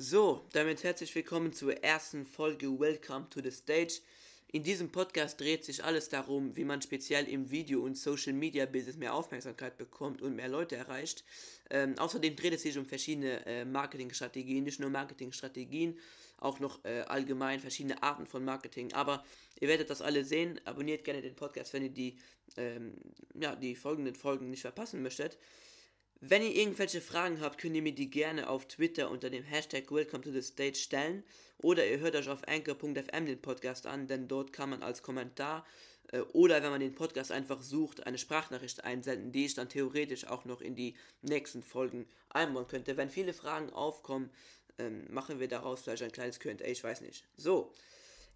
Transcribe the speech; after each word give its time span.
So, 0.00 0.44
damit 0.52 0.84
herzlich 0.84 1.12
willkommen 1.16 1.52
zur 1.52 1.82
ersten 1.82 2.24
Folge 2.24 2.68
Welcome 2.78 3.26
to 3.30 3.40
the 3.42 3.50
Stage. 3.50 3.94
In 4.52 4.62
diesem 4.62 4.92
Podcast 4.92 5.40
dreht 5.40 5.64
sich 5.64 5.82
alles 5.82 6.08
darum, 6.08 6.56
wie 6.56 6.62
man 6.62 6.80
speziell 6.80 7.26
im 7.26 7.50
Video- 7.50 7.82
und 7.82 7.98
Social-Media-Business 7.98 8.96
mehr 8.96 9.12
Aufmerksamkeit 9.12 9.76
bekommt 9.76 10.22
und 10.22 10.36
mehr 10.36 10.48
Leute 10.48 10.76
erreicht. 10.76 11.24
Ähm, 11.70 11.98
außerdem 11.98 12.36
dreht 12.36 12.52
es 12.52 12.62
sich 12.62 12.78
um 12.78 12.86
verschiedene 12.86 13.44
äh, 13.44 13.64
Marketingstrategien, 13.64 14.62
nicht 14.62 14.78
nur 14.78 14.90
Marketingstrategien, 14.90 15.98
auch 16.38 16.60
noch 16.60 16.84
äh, 16.84 17.00
allgemein 17.00 17.58
verschiedene 17.58 18.00
Arten 18.00 18.28
von 18.28 18.44
Marketing. 18.44 18.92
Aber 18.92 19.24
ihr 19.58 19.66
werdet 19.66 19.90
das 19.90 20.00
alle 20.00 20.24
sehen. 20.24 20.60
Abonniert 20.64 21.02
gerne 21.02 21.22
den 21.22 21.34
Podcast, 21.34 21.72
wenn 21.72 21.82
ihr 21.82 21.90
die, 21.90 22.16
ähm, 22.56 22.94
ja, 23.34 23.56
die 23.56 23.74
folgenden 23.74 24.14
Folgen 24.14 24.48
nicht 24.48 24.62
verpassen 24.62 25.02
möchtet. 25.02 25.38
Wenn 26.20 26.42
ihr 26.42 26.52
irgendwelche 26.52 27.00
Fragen 27.00 27.40
habt, 27.40 27.60
könnt 27.60 27.76
ihr 27.76 27.82
mir 27.82 27.94
die 27.94 28.10
gerne 28.10 28.48
auf 28.48 28.66
Twitter 28.66 29.08
unter 29.08 29.30
dem 29.30 29.44
Hashtag 29.44 29.92
Welcome 29.92 30.24
to 30.24 30.32
the 30.32 30.42
Stage 30.42 30.74
stellen 30.74 31.22
oder 31.58 31.86
ihr 31.86 32.00
hört 32.00 32.16
euch 32.16 32.28
auf 32.28 32.42
anchor.fm 32.48 33.24
den 33.24 33.40
Podcast 33.40 33.86
an, 33.86 34.08
denn 34.08 34.26
dort 34.26 34.52
kann 34.52 34.70
man 34.70 34.82
als 34.82 35.00
Kommentar 35.00 35.64
äh, 36.10 36.18
oder 36.32 36.60
wenn 36.60 36.70
man 36.70 36.80
den 36.80 36.96
Podcast 36.96 37.30
einfach 37.30 37.62
sucht, 37.62 38.04
eine 38.04 38.18
Sprachnachricht 38.18 38.82
einsenden, 38.82 39.30
die 39.30 39.44
ich 39.44 39.54
dann 39.54 39.68
theoretisch 39.68 40.26
auch 40.26 40.44
noch 40.44 40.60
in 40.60 40.74
die 40.74 40.96
nächsten 41.22 41.62
Folgen 41.62 42.04
einbauen 42.30 42.66
könnte. 42.66 42.96
Wenn 42.96 43.10
viele 43.10 43.32
Fragen 43.32 43.72
aufkommen, 43.72 44.28
ähm, 44.78 45.06
machen 45.10 45.38
wir 45.38 45.46
daraus 45.46 45.82
vielleicht 45.82 46.02
ein 46.02 46.10
kleines 46.10 46.40
Q&A, 46.40 46.64
ich 46.64 46.82
weiß 46.82 47.00
nicht. 47.02 47.26
So, 47.36 47.72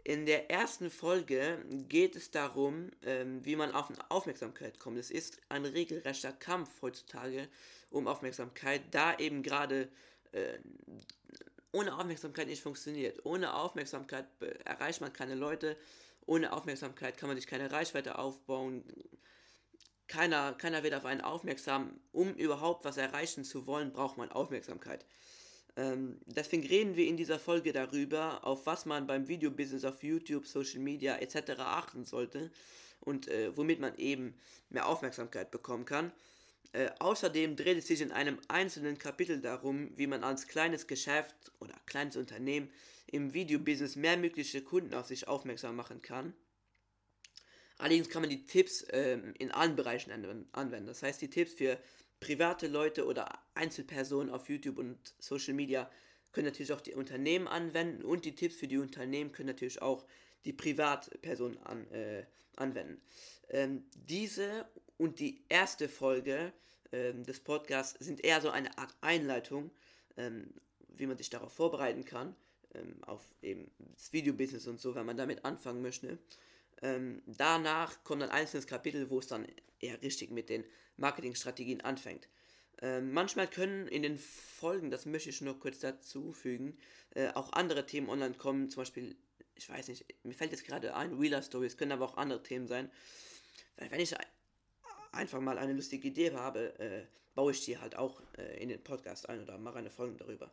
in 0.04 0.26
der 0.26 0.50
ersten 0.50 0.90
Folge 0.90 1.64
geht 1.88 2.16
es 2.16 2.30
darum, 2.30 2.90
ähm, 3.02 3.44
wie 3.44 3.56
man 3.56 3.72
auf 3.72 3.88
Aufmerksamkeit 4.08 4.78
kommt. 4.80 4.98
Es 4.98 5.10
ist 5.10 5.40
ein 5.48 5.64
regelrechter 5.64 6.32
Kampf 6.32 6.70
heutzutage 6.82 7.48
um 7.90 8.08
Aufmerksamkeit, 8.08 8.82
da 8.90 9.16
eben 9.18 9.42
gerade 9.42 9.88
äh, 10.32 10.58
ohne 11.70 11.96
Aufmerksamkeit 11.96 12.48
nicht 12.48 12.62
funktioniert. 12.62 13.24
Ohne 13.24 13.54
Aufmerksamkeit 13.54 14.26
erreicht 14.64 15.00
man 15.00 15.12
keine 15.12 15.34
Leute, 15.34 15.76
ohne 16.26 16.52
Aufmerksamkeit 16.52 17.16
kann 17.16 17.28
man 17.28 17.36
sich 17.36 17.46
keine 17.46 17.70
Reichweite 17.70 18.18
aufbauen. 18.18 18.84
Keiner, 20.08 20.52
keiner 20.52 20.82
wird 20.82 20.94
auf 20.94 21.04
einen 21.04 21.20
aufmerksam. 21.20 21.98
Um 22.12 22.34
überhaupt 22.34 22.84
was 22.84 22.96
erreichen 22.96 23.44
zu 23.44 23.66
wollen, 23.66 23.92
braucht 23.92 24.18
man 24.18 24.30
Aufmerksamkeit. 24.30 25.06
Ähm, 25.76 26.20
deswegen 26.26 26.66
reden 26.66 26.96
wir 26.96 27.06
in 27.06 27.16
dieser 27.16 27.38
Folge 27.38 27.72
darüber, 27.72 28.46
auf 28.46 28.66
was 28.66 28.84
man 28.84 29.06
beim 29.06 29.28
Videobusiness 29.28 29.84
auf 29.84 30.02
YouTube, 30.02 30.46
Social 30.46 30.80
Media 30.80 31.16
etc. 31.16 31.58
achten 31.58 32.04
sollte 32.04 32.50
und 33.00 33.28
äh, 33.28 33.56
womit 33.56 33.80
man 33.80 33.96
eben 33.96 34.34
mehr 34.68 34.86
Aufmerksamkeit 34.86 35.50
bekommen 35.50 35.84
kann. 35.84 36.12
Äh, 36.72 36.90
außerdem 36.98 37.56
dreht 37.56 37.78
es 37.78 37.86
sich 37.86 38.00
in 38.00 38.12
einem 38.12 38.38
einzelnen 38.48 38.98
Kapitel 38.98 39.40
darum, 39.40 39.90
wie 39.96 40.06
man 40.06 40.24
als 40.24 40.46
kleines 40.46 40.86
Geschäft 40.86 41.52
oder 41.58 41.74
kleines 41.86 42.16
Unternehmen 42.16 42.70
im 43.06 43.34
Videobusiness 43.34 43.96
mehr 43.96 44.16
mögliche 44.16 44.62
Kunden 44.62 44.94
auf 44.94 45.06
sich 45.06 45.28
aufmerksam 45.28 45.76
machen 45.76 46.00
kann. 46.02 46.34
Allerdings 47.78 48.08
kann 48.08 48.22
man 48.22 48.30
die 48.30 48.46
Tipps 48.46 48.82
äh, 48.82 49.18
in 49.38 49.50
allen 49.50 49.76
Bereichen 49.76 50.12
anwenden. 50.52 50.86
Das 50.86 51.02
heißt, 51.02 51.20
die 51.20 51.30
Tipps 51.30 51.54
für 51.54 51.78
private 52.22 52.68
Leute 52.68 53.04
oder 53.04 53.28
Einzelpersonen 53.54 54.32
auf 54.32 54.48
YouTube 54.48 54.78
und 54.78 54.96
Social 55.18 55.54
Media 55.54 55.90
können 56.30 56.46
natürlich 56.46 56.72
auch 56.72 56.80
die 56.80 56.94
Unternehmen 56.94 57.48
anwenden 57.48 58.04
und 58.04 58.24
die 58.24 58.34
Tipps 58.34 58.54
für 58.54 58.68
die 58.68 58.78
Unternehmen 58.78 59.32
können 59.32 59.48
natürlich 59.48 59.82
auch 59.82 60.06
die 60.44 60.52
Privatpersonen 60.52 61.58
an, 61.64 61.90
äh, 61.90 62.24
anwenden. 62.56 63.02
Ähm, 63.50 63.84
diese 63.94 64.66
und 64.98 65.18
die 65.18 65.42
erste 65.48 65.88
Folge 65.88 66.52
ähm, 66.92 67.24
des 67.24 67.40
Podcasts 67.40 67.98
sind 67.98 68.24
eher 68.24 68.40
so 68.40 68.50
eine 68.50 68.78
Art 68.78 68.94
Einleitung, 69.00 69.72
ähm, 70.16 70.54
wie 70.96 71.06
man 71.06 71.18
sich 71.18 71.28
darauf 71.28 71.52
vorbereiten 71.52 72.04
kann, 72.04 72.36
ähm, 72.74 73.02
auf 73.04 73.20
eben 73.42 73.68
das 73.96 74.12
Videobusiness 74.12 74.68
und 74.68 74.80
so, 74.80 74.94
wenn 74.94 75.06
man 75.06 75.16
damit 75.16 75.44
anfangen 75.44 75.82
möchte. 75.82 76.18
Ähm, 76.82 77.20
danach 77.26 78.04
kommt 78.04 78.22
ein 78.22 78.30
einzelnes 78.30 78.68
Kapitel, 78.68 79.10
wo 79.10 79.18
es 79.18 79.26
dann 79.26 79.44
eher 79.82 80.00
richtig 80.02 80.30
mit 80.30 80.48
den 80.48 80.64
Marketingstrategien 80.96 81.80
anfängt. 81.80 82.28
Ähm, 82.80 83.12
manchmal 83.12 83.46
können 83.46 83.86
in 83.86 84.02
den 84.02 84.18
Folgen, 84.18 84.90
das 84.90 85.06
möchte 85.06 85.30
ich 85.30 85.40
nur 85.40 85.58
kurz 85.58 85.78
dazu 85.80 86.32
fügen, 86.32 86.78
äh, 87.14 87.28
auch 87.30 87.52
andere 87.52 87.86
Themen 87.86 88.08
online 88.08 88.34
kommen, 88.34 88.70
zum 88.70 88.80
Beispiel, 88.80 89.16
ich 89.54 89.68
weiß 89.68 89.88
nicht, 89.88 90.04
mir 90.24 90.34
fällt 90.34 90.52
jetzt 90.52 90.64
gerade 90.64 90.96
ein, 90.96 91.20
Wheeler 91.20 91.42
Stories, 91.42 91.76
können 91.76 91.92
aber 91.92 92.06
auch 92.06 92.16
andere 92.16 92.42
Themen 92.42 92.66
sein. 92.66 92.90
Wenn 93.76 94.00
ich 94.00 94.14
einfach 95.12 95.40
mal 95.40 95.58
eine 95.58 95.72
lustige 95.74 96.08
Idee 96.08 96.32
habe, 96.32 96.78
äh, 96.78 97.06
baue 97.34 97.52
ich 97.52 97.64
die 97.64 97.78
halt 97.78 97.96
auch 97.96 98.22
äh, 98.36 98.62
in 98.62 98.68
den 98.68 98.82
Podcast 98.82 99.28
ein 99.28 99.42
oder 99.42 99.58
mache 99.58 99.78
eine 99.78 99.90
Folge 99.90 100.16
darüber. 100.16 100.52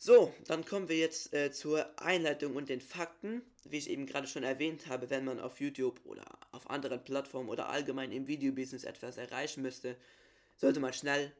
So, 0.00 0.32
dann 0.46 0.64
kommen 0.64 0.88
wir 0.88 0.96
jetzt 0.96 1.34
äh, 1.34 1.50
zur 1.50 1.84
Einleitung 2.00 2.54
und 2.54 2.68
den 2.68 2.80
Fakten. 2.80 3.42
Wie 3.64 3.78
ich 3.78 3.90
eben 3.90 4.06
gerade 4.06 4.28
schon 4.28 4.44
erwähnt 4.44 4.86
habe, 4.86 5.10
wenn 5.10 5.24
man 5.24 5.40
auf 5.40 5.60
YouTube 5.60 6.00
oder 6.04 6.24
auf 6.52 6.70
anderen 6.70 7.02
Plattformen 7.02 7.48
oder 7.48 7.68
allgemein 7.68 8.12
im 8.12 8.28
Videobusiness 8.28 8.84
etwas 8.84 9.16
erreichen 9.16 9.60
müsste, 9.60 9.96
sollte 10.56 10.78
man 10.78 10.92
schnell 10.92 11.32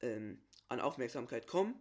ähm, 0.00 0.40
an 0.68 0.80
Aufmerksamkeit 0.80 1.48
kommen. 1.48 1.74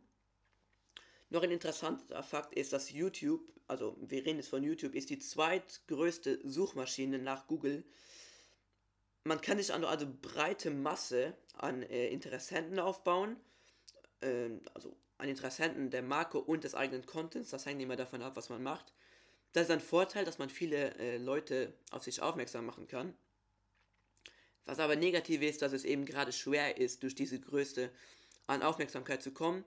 Noch 1.30 1.44
ein 1.44 1.52
interessanter 1.52 2.24
Fakt 2.24 2.56
ist, 2.56 2.74
dass 2.74 2.92
YouTube, 2.92 3.42
also 3.68 3.96
wir 4.02 4.26
reden 4.26 4.40
jetzt 4.40 4.50
von 4.50 4.64
YouTube, 4.64 4.96
ist 4.96 5.12
die 5.12 5.20
zweitgrößte 5.20 6.40
Suchmaschine 6.44 7.20
nach 7.20 7.46
Google. 7.46 7.84
Man 9.24 9.40
kann 9.40 9.60
sich 9.60 9.72
also, 9.72 10.08
breite 10.22 10.72
Masse 10.72 11.38
an 11.54 11.84
äh, 11.84 12.08
Interessenten 12.08 12.80
aufbauen, 12.80 13.36
ähm, 14.22 14.62
also 14.74 14.98
an 15.18 15.30
Interessenten 15.30 15.90
der 15.90 16.02
Marke 16.02 16.40
und 16.40 16.64
des 16.64 16.76
eigenen 16.76 17.06
Contents. 17.06 17.50
Das 17.50 17.66
hängt 17.66 17.82
immer 17.82 17.96
davon 17.96 18.22
ab, 18.22 18.36
was 18.36 18.50
man 18.50 18.64
macht. 18.64 18.94
Das 19.54 19.64
ist 19.64 19.72
ein 19.72 19.80
Vorteil, 19.80 20.26
dass 20.26 20.38
man 20.38 20.50
viele 20.50 20.96
äh, 20.96 21.18
Leute 21.18 21.74
auf 21.92 22.04
sich 22.04 22.22
aufmerksam 22.22 22.66
machen 22.66 22.88
kann. 22.88 23.14
Was 24.66 24.80
aber 24.80 24.96
negativ 24.96 25.42
ist, 25.42 25.62
dass 25.62 25.72
es 25.72 25.86
eben 25.86 26.06
gerade 26.06 26.32
schwer 26.32 26.78
ist, 26.78 27.02
durch 27.04 27.16
diese 27.16 27.40
Größe 27.40 27.90
an 28.48 28.62
Aufmerksamkeit 28.62 29.24
zu 29.24 29.32
kommen. 29.32 29.64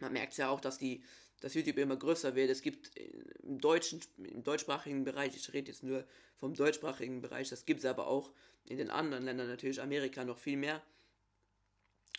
Man 0.00 0.12
merkt 0.12 0.36
ja 0.36 0.48
auch, 0.50 0.60
dass 0.60 0.78
die 0.78 1.04
dass 1.42 1.54
YouTube 1.54 1.78
immer 1.78 1.96
größer 1.96 2.36
wird. 2.36 2.50
Es 2.50 2.62
gibt 2.62 2.96
im 2.96 3.60
deutschen, 3.60 4.00
im 4.16 4.44
deutschsprachigen 4.44 5.04
Bereich, 5.04 5.34
ich 5.34 5.52
rede 5.52 5.72
jetzt 5.72 5.82
nur 5.82 6.06
vom 6.38 6.54
deutschsprachigen 6.54 7.20
Bereich, 7.20 7.48
das 7.48 7.66
gibt 7.66 7.80
es 7.80 7.86
aber 7.86 8.06
auch 8.06 8.30
in 8.64 8.78
den 8.78 8.90
anderen 8.90 9.24
Ländern 9.24 9.48
natürlich, 9.48 9.82
Amerika 9.82 10.24
noch 10.24 10.38
viel 10.38 10.56
mehr 10.56 10.80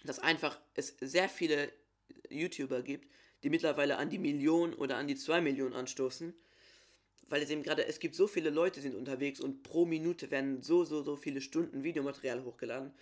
dass 0.03 0.19
einfach 0.19 0.59
es 0.75 0.95
sehr 0.99 1.29
viele 1.29 1.71
YouTuber 2.29 2.81
gibt, 2.81 3.07
die 3.43 3.49
mittlerweile 3.49 3.97
an 3.97 4.09
die 4.09 4.19
Million 4.19 4.73
oder 4.73 4.97
an 4.97 5.07
die 5.07 5.15
2 5.15 5.41
Millionen 5.41 5.73
anstoßen. 5.73 6.33
Weil 7.29 7.41
es 7.41 7.49
eben 7.49 7.63
gerade, 7.63 7.85
es 7.85 7.99
gibt 7.99 8.15
so 8.15 8.27
viele 8.27 8.49
Leute 8.49 8.81
sind 8.81 8.95
unterwegs 8.95 9.39
und 9.39 9.63
pro 9.63 9.85
Minute 9.85 10.29
werden 10.29 10.61
so, 10.61 10.83
so, 10.83 11.01
so 11.03 11.15
viele 11.15 11.41
Stunden 11.41 11.83
Videomaterial 11.83 12.43
hochgeladen. 12.43 12.93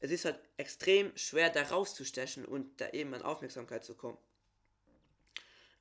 Es 0.00 0.10
ist 0.10 0.26
halt 0.26 0.38
extrem 0.56 1.16
schwer, 1.16 1.50
da 1.50 1.62
rauszustechen 1.62 2.44
und 2.44 2.80
da 2.80 2.90
eben 2.90 3.14
an 3.14 3.22
Aufmerksamkeit 3.22 3.84
zu 3.84 3.94
kommen. 3.94 4.18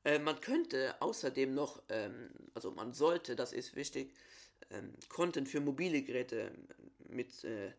Äh, 0.06 0.20
man 0.20 0.40
könnte 0.40 0.96
außerdem 1.02 1.54
noch, 1.54 1.82
ähm, 1.90 2.30
also 2.54 2.72
man 2.72 2.94
sollte, 2.94 3.36
das 3.36 3.52
ist 3.52 3.76
wichtig, 3.76 4.14
ähm, 4.70 4.94
Content 5.10 5.50
für 5.50 5.60
mobile 5.60 6.02
Geräte 6.02 6.52
mit 7.10 7.44
äh, 7.44 7.72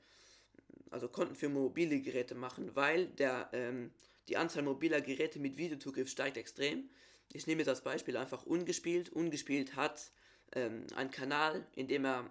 also 0.91 1.09
Konten 1.09 1.35
für 1.35 1.49
mobile 1.49 2.01
Geräte 2.01 2.35
machen, 2.35 2.75
weil 2.75 3.07
der, 3.07 3.49
ähm, 3.53 3.91
die 4.29 4.37
Anzahl 4.37 4.63
mobiler 4.63 5.01
Geräte 5.01 5.39
mit 5.39 5.57
Videozugriff 5.57 6.09
steigt 6.09 6.37
extrem. 6.37 6.89
Ich 7.33 7.47
nehme 7.47 7.61
jetzt 7.61 7.69
als 7.69 7.83
Beispiel 7.83 8.17
einfach 8.17 8.45
Ungespielt. 8.45 9.11
Ungespielt 9.11 9.77
hat 9.77 10.11
ähm, 10.53 10.87
einen 10.95 11.11
Kanal, 11.11 11.67
in 11.75 11.89
dem 11.89 12.05
er, 12.05 12.31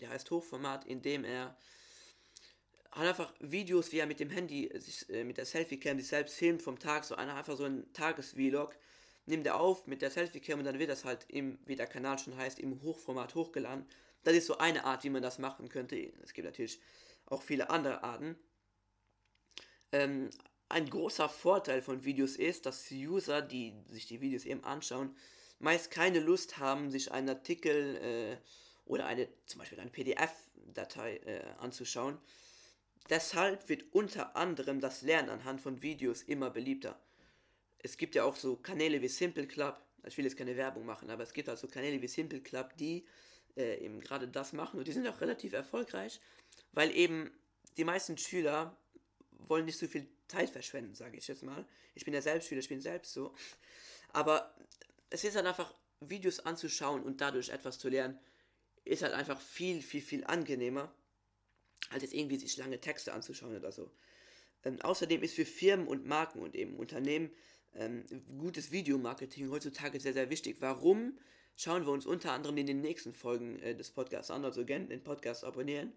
der 0.00 0.10
heißt 0.10 0.30
Hochformat, 0.30 0.86
in 0.86 1.02
dem 1.02 1.24
er 1.24 1.56
hat 2.90 3.06
einfach 3.06 3.32
Videos, 3.40 3.92
wie 3.92 3.98
er 3.98 4.06
mit 4.06 4.20
dem 4.20 4.30
Handy, 4.30 4.70
sich, 4.80 5.08
äh, 5.10 5.24
mit 5.24 5.36
der 5.36 5.46
Selfie-Cam 5.46 5.98
sich 5.98 6.08
selbst 6.08 6.36
filmt 6.36 6.62
vom 6.62 6.78
Tag, 6.78 7.04
so 7.04 7.14
einer, 7.14 7.34
einfach 7.36 7.56
so 7.56 7.64
ein 7.64 7.92
Tagesvlog, 7.92 8.74
nimmt 9.26 9.46
er 9.46 9.60
auf 9.60 9.86
mit 9.86 10.02
der 10.02 10.10
Selfie-Cam 10.10 10.58
und 10.58 10.64
dann 10.64 10.78
wird 10.78 10.90
das 10.90 11.04
halt 11.04 11.26
im, 11.28 11.58
wie 11.66 11.76
der 11.76 11.86
Kanal 11.86 12.18
schon 12.18 12.36
heißt, 12.36 12.58
im 12.58 12.82
Hochformat 12.82 13.34
hochgeladen. 13.34 13.86
Das 14.24 14.34
ist 14.34 14.46
so 14.46 14.58
eine 14.58 14.84
Art, 14.84 15.04
wie 15.04 15.10
man 15.10 15.22
das 15.22 15.38
machen 15.38 15.68
könnte. 15.68 16.12
Es 16.22 16.32
gibt 16.32 16.46
natürlich 16.46 16.80
auch 17.30 17.42
viele 17.42 17.70
andere 17.70 18.02
Arten. 18.02 18.36
Ähm, 19.92 20.30
ein 20.68 20.88
großer 20.88 21.28
Vorteil 21.28 21.80
von 21.80 22.04
Videos 22.04 22.36
ist, 22.36 22.66
dass 22.66 22.90
User, 22.90 23.40
die 23.40 23.74
sich 23.88 24.06
die 24.06 24.20
Videos 24.20 24.44
eben 24.44 24.64
anschauen, 24.64 25.16
meist 25.58 25.90
keine 25.90 26.20
Lust 26.20 26.58
haben, 26.58 26.90
sich 26.90 27.10
einen 27.10 27.30
Artikel 27.30 27.96
äh, 27.96 28.36
oder 28.84 29.06
eine 29.06 29.28
zum 29.46 29.60
Beispiel 29.60 29.80
eine 29.80 29.90
PDF-Datei 29.90 31.16
äh, 31.18 31.42
anzuschauen. 31.58 32.18
Deshalb 33.08 33.68
wird 33.68 33.84
unter 33.92 34.36
anderem 34.36 34.80
das 34.80 35.02
Lernen 35.02 35.30
anhand 35.30 35.60
von 35.60 35.82
Videos 35.82 36.22
immer 36.22 36.50
beliebter. 36.50 37.00
Es 37.78 37.96
gibt 37.96 38.14
ja 38.14 38.24
auch 38.24 38.36
so 38.36 38.56
Kanäle 38.56 39.00
wie 39.00 39.08
Simple 39.08 39.46
Club, 39.46 39.80
ich 40.04 40.16
will 40.18 40.24
jetzt 40.24 40.36
keine 40.36 40.56
Werbung 40.56 40.84
machen, 40.84 41.10
aber 41.10 41.22
es 41.22 41.32
gibt 41.32 41.48
also 41.48 41.66
Kanäle 41.68 42.02
wie 42.02 42.08
Simple 42.08 42.40
Club, 42.40 42.76
die 42.76 43.06
äh, 43.58 43.84
eben 43.84 44.00
gerade 44.00 44.28
das 44.28 44.54
machen 44.54 44.78
und 44.78 44.88
die 44.88 44.92
sind 44.92 45.06
auch 45.06 45.20
relativ 45.20 45.52
erfolgreich 45.52 46.20
weil 46.72 46.94
eben 46.96 47.30
die 47.76 47.84
meisten 47.84 48.18
Schüler 48.18 48.76
wollen 49.32 49.64
nicht 49.64 49.78
so 49.78 49.86
viel 49.86 50.08
Zeit 50.28 50.50
verschwenden, 50.50 50.94
sage 50.94 51.16
ich 51.16 51.28
jetzt 51.28 51.42
mal. 51.42 51.66
Ich 51.94 52.04
bin 52.04 52.14
ja 52.14 52.22
selbst 52.22 52.48
Schüler, 52.48 52.60
ich 52.60 52.68
bin 52.68 52.80
selbst 52.80 53.12
so. 53.12 53.34
Aber 54.12 54.54
es 55.10 55.24
ist 55.24 55.36
halt 55.36 55.46
einfach, 55.46 55.74
Videos 56.00 56.40
anzuschauen 56.40 57.02
und 57.02 57.20
dadurch 57.20 57.48
etwas 57.48 57.78
zu 57.78 57.88
lernen, 57.88 58.18
ist 58.84 59.02
halt 59.02 59.12
einfach 59.12 59.40
viel, 59.40 59.82
viel, 59.82 60.00
viel 60.00 60.24
angenehmer, 60.24 60.94
als 61.90 62.04
jetzt 62.04 62.14
irgendwie 62.14 62.38
sich 62.38 62.56
lange 62.56 62.80
Texte 62.80 63.12
anzuschauen 63.12 63.56
oder 63.56 63.72
so. 63.72 63.90
Ähm, 64.64 64.80
außerdem 64.80 65.22
ist 65.22 65.34
für 65.34 65.44
Firmen 65.44 65.88
und 65.88 66.06
Marken 66.06 66.40
und 66.40 66.54
eben 66.54 66.76
Unternehmen 66.76 67.30
ähm, 67.74 68.04
gutes 68.38 68.70
Videomarketing 68.70 69.50
heutzutage 69.50 69.98
sehr, 69.98 70.12
sehr 70.12 70.30
wichtig. 70.30 70.58
Warum? 70.60 71.18
Schauen 71.60 71.84
wir 71.86 71.92
uns 71.92 72.06
unter 72.06 72.30
anderem 72.30 72.56
in 72.56 72.68
den 72.68 72.80
nächsten 72.80 73.12
Folgen 73.12 73.58
äh, 73.58 73.74
des 73.74 73.90
Podcasts 73.90 74.30
an, 74.30 74.44
also 74.44 74.64
gerne 74.64 74.86
den 74.86 75.02
Podcast 75.02 75.42
abonnieren. 75.42 75.92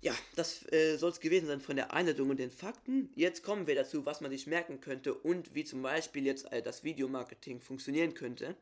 Ja, 0.00 0.14
das 0.34 0.64
äh, 0.72 0.96
soll 0.96 1.10
es 1.10 1.20
gewesen 1.20 1.46
sein 1.46 1.60
von 1.60 1.76
der 1.76 1.92
Einleitung 1.92 2.30
und 2.30 2.38
den 2.38 2.50
Fakten. 2.50 3.12
Jetzt 3.16 3.42
kommen 3.42 3.66
wir 3.66 3.74
dazu, 3.74 4.06
was 4.06 4.22
man 4.22 4.30
sich 4.30 4.46
merken 4.46 4.80
könnte 4.80 5.12
und 5.12 5.54
wie 5.54 5.64
zum 5.64 5.82
Beispiel 5.82 6.24
jetzt 6.24 6.50
äh, 6.52 6.62
das 6.62 6.84
Videomarketing 6.84 7.60
funktionieren 7.60 8.14
könnte. 8.14 8.56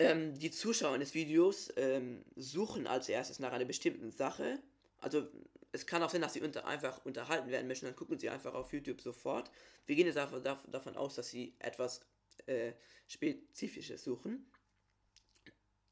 Ähm, 0.00 0.36
die 0.36 0.50
Zuschauer 0.50 0.94
eines 0.94 1.14
Videos 1.14 1.72
ähm, 1.76 2.24
suchen 2.34 2.88
als 2.88 3.08
erstes 3.08 3.38
nach 3.38 3.52
einer 3.52 3.66
bestimmten 3.66 4.10
Sache. 4.10 4.58
Also 4.98 5.28
es 5.70 5.86
kann 5.86 6.02
auch 6.02 6.10
sein, 6.10 6.22
dass 6.22 6.32
sie 6.32 6.42
unter, 6.42 6.66
einfach 6.66 7.04
unterhalten 7.04 7.52
werden 7.52 7.68
möchten, 7.68 7.86
dann 7.86 7.94
gucken 7.94 8.18
sie 8.18 8.30
einfach 8.30 8.54
auf 8.54 8.72
YouTube 8.72 9.00
sofort. 9.00 9.48
Wir 9.86 9.94
gehen 9.94 10.08
jetzt 10.08 10.18
einfach 10.18 10.42
davon 10.72 10.96
aus, 10.96 11.14
dass 11.14 11.30
sie 11.30 11.54
etwas 11.60 12.00
äh, 12.46 12.72
Spezifisches 13.06 14.04
suchen. 14.04 14.50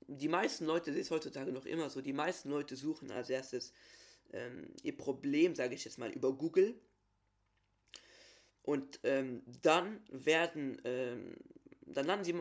Die 0.08 0.28
meisten 0.28 0.66
Leute, 0.66 0.90
das 0.90 1.00
ist 1.00 1.10
heutzutage 1.10 1.52
noch 1.52 1.66
immer 1.66 1.90
so, 1.90 2.00
die 2.00 2.12
meisten 2.12 2.50
Leute 2.50 2.76
suchen 2.76 3.10
als 3.10 3.31
erstes 3.31 3.72
ähm, 4.32 4.69
ihr 4.82 4.96
Problem, 4.96 5.54
sage 5.54 5.75
ich 5.75 5.84
jetzt 5.84 5.98
mal, 5.98 6.10
über 6.10 6.32
Google. 6.32 6.81
Und 8.62 9.00
ähm, 9.04 9.43
dann 9.62 10.00
werden, 10.10 10.81
ähm, 10.84 11.37
dann 11.82 12.06
landen 12.06 12.25
sie 12.25 12.34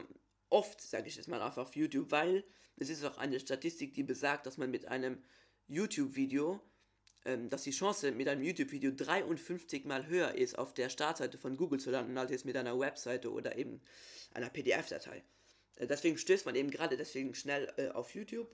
oft, 0.49 0.81
sage 0.81 1.07
ich 1.07 1.15
jetzt 1.15 1.27
mal, 1.27 1.41
einfach 1.41 1.63
auf 1.63 1.75
YouTube, 1.75 2.11
weil 2.11 2.43
es 2.77 2.89
ist 2.89 3.03
auch 3.03 3.17
eine 3.17 3.39
Statistik, 3.39 3.93
die 3.93 4.03
besagt, 4.03 4.45
dass 4.45 4.57
man 4.57 4.71
mit 4.71 4.87
einem 4.87 5.23
YouTube-Video, 5.67 6.61
dass 7.49 7.63
die 7.63 7.71
Chance 7.71 8.11
mit 8.11 8.27
einem 8.27 8.43
YouTube-Video 8.43 8.91
53 8.91 9.85
mal 9.85 10.07
höher 10.07 10.35
ist, 10.35 10.57
auf 10.57 10.73
der 10.73 10.89
Startseite 10.89 11.37
von 11.37 11.57
Google 11.57 11.79
zu 11.79 11.89
landen, 11.89 12.17
als 12.17 12.31
jetzt 12.31 12.45
mit 12.45 12.55
einer 12.55 12.79
Webseite 12.79 13.31
oder 13.31 13.57
eben 13.57 13.81
einer 14.33 14.49
PDF-Datei. 14.49 15.23
Äh, 15.77 15.87
deswegen 15.87 16.17
stößt 16.17 16.45
man 16.45 16.55
eben 16.55 16.71
gerade 16.71 16.97
deswegen 16.97 17.33
schnell 17.35 17.71
äh, 17.77 17.89
auf 17.89 18.13
YouTube. 18.13 18.49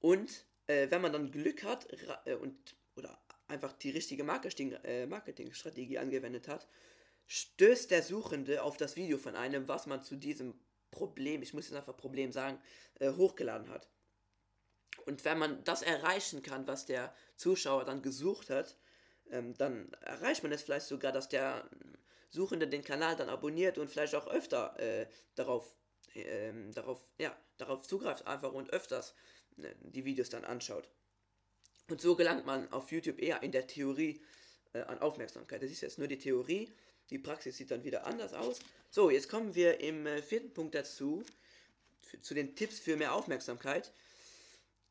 Und 0.00 0.44
äh, 0.66 0.90
wenn 0.90 1.02
man 1.02 1.12
dann 1.12 1.30
Glück 1.30 1.64
hat 1.64 1.86
äh, 2.24 2.34
und 2.34 2.76
oder 2.96 3.18
einfach 3.48 3.72
die 3.72 3.90
richtige 3.90 4.24
Marketing, 4.24 4.72
äh, 4.84 5.06
Marketingstrategie 5.06 5.98
angewendet 5.98 6.48
hat, 6.48 6.68
stößt 7.26 7.90
der 7.90 8.02
Suchende 8.02 8.62
auf 8.62 8.76
das 8.76 8.96
Video 8.96 9.18
von 9.18 9.34
einem, 9.34 9.68
was 9.68 9.86
man 9.86 10.02
zu 10.02 10.16
diesem 10.16 10.54
Problem, 10.90 11.42
ich 11.42 11.54
muss 11.54 11.68
jetzt 11.68 11.76
einfach 11.76 11.96
Problem 11.96 12.30
sagen, 12.30 12.58
äh, 13.00 13.10
hochgeladen 13.10 13.68
hat. 13.68 13.88
Und 15.06 15.24
wenn 15.24 15.38
man 15.38 15.62
das 15.64 15.82
erreichen 15.82 16.42
kann, 16.42 16.66
was 16.66 16.86
der 16.86 17.14
Zuschauer 17.36 17.84
dann 17.84 18.02
gesucht 18.02 18.50
hat, 18.50 18.76
ähm, 19.30 19.56
dann 19.56 19.92
erreicht 20.00 20.42
man 20.42 20.52
es 20.52 20.62
vielleicht 20.62 20.86
sogar, 20.86 21.12
dass 21.12 21.28
der 21.28 21.68
Suchende 22.30 22.66
den 22.66 22.82
Kanal 22.82 23.16
dann 23.16 23.28
abonniert 23.28 23.78
und 23.78 23.90
vielleicht 23.90 24.14
auch 24.14 24.26
öfter 24.26 24.78
äh, 24.78 25.06
darauf, 25.34 25.74
äh, 26.14 26.52
darauf, 26.72 27.06
ja, 27.18 27.36
darauf 27.58 27.82
zugreift 27.82 28.26
einfach 28.26 28.52
und 28.52 28.72
öfters 28.72 29.14
äh, 29.58 29.68
die 29.80 30.04
Videos 30.04 30.30
dann 30.30 30.44
anschaut. 30.44 30.88
Und 31.88 32.00
so 32.00 32.16
gelangt 32.16 32.46
man 32.46 32.72
auf 32.72 32.90
YouTube 32.90 33.20
eher 33.20 33.42
in 33.42 33.52
der 33.52 33.66
Theorie 33.66 34.20
äh, 34.72 34.80
an 34.80 34.98
Aufmerksamkeit. 35.00 35.62
Das 35.62 35.70
ist 35.70 35.80
jetzt 35.80 35.98
nur 35.98 36.08
die 36.08 36.18
Theorie. 36.18 36.72
Die 37.10 37.18
Praxis 37.18 37.56
sieht 37.56 37.70
dann 37.70 37.84
wieder 37.84 38.06
anders 38.06 38.32
aus. 38.32 38.58
So, 38.90 39.10
jetzt 39.10 39.28
kommen 39.28 39.54
wir 39.54 39.80
im 39.80 40.06
äh, 40.06 40.22
vierten 40.22 40.52
Punkt 40.52 40.74
dazu, 40.74 41.22
zu 42.22 42.34
den 42.34 42.56
Tipps 42.56 42.78
für 42.78 42.96
mehr 42.96 43.14
Aufmerksamkeit. 43.14 43.92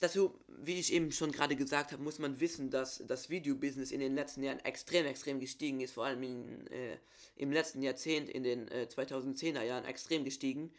Dazu, 0.03 0.37
wie 0.47 0.81
ich 0.81 0.91
eben 0.91 1.13
schon 1.13 1.31
gerade 1.31 1.55
gesagt 1.55 1.93
habe, 1.93 2.03
muss 2.03 2.19
man 2.19 2.41
wissen, 2.41 2.69
dass 2.69 3.01
das 3.07 3.29
Videobusiness 3.29 3.89
in 3.89 4.01
den 4.01 4.15
letzten 4.15 4.43
Jahren 4.43 4.59
extrem, 4.59 5.05
extrem 5.05 5.39
gestiegen 5.39 5.79
ist. 5.79 5.93
Vor 5.93 6.03
allem 6.03 6.21
in, 6.23 6.67
äh, 6.67 6.97
im 7.37 7.53
letzten 7.53 7.81
Jahrzehnt, 7.81 8.27
in 8.27 8.43
den 8.43 8.67
äh, 8.67 8.85
2010er 8.93 9.61
Jahren, 9.63 9.85
extrem 9.85 10.25
gestiegen. 10.25 10.73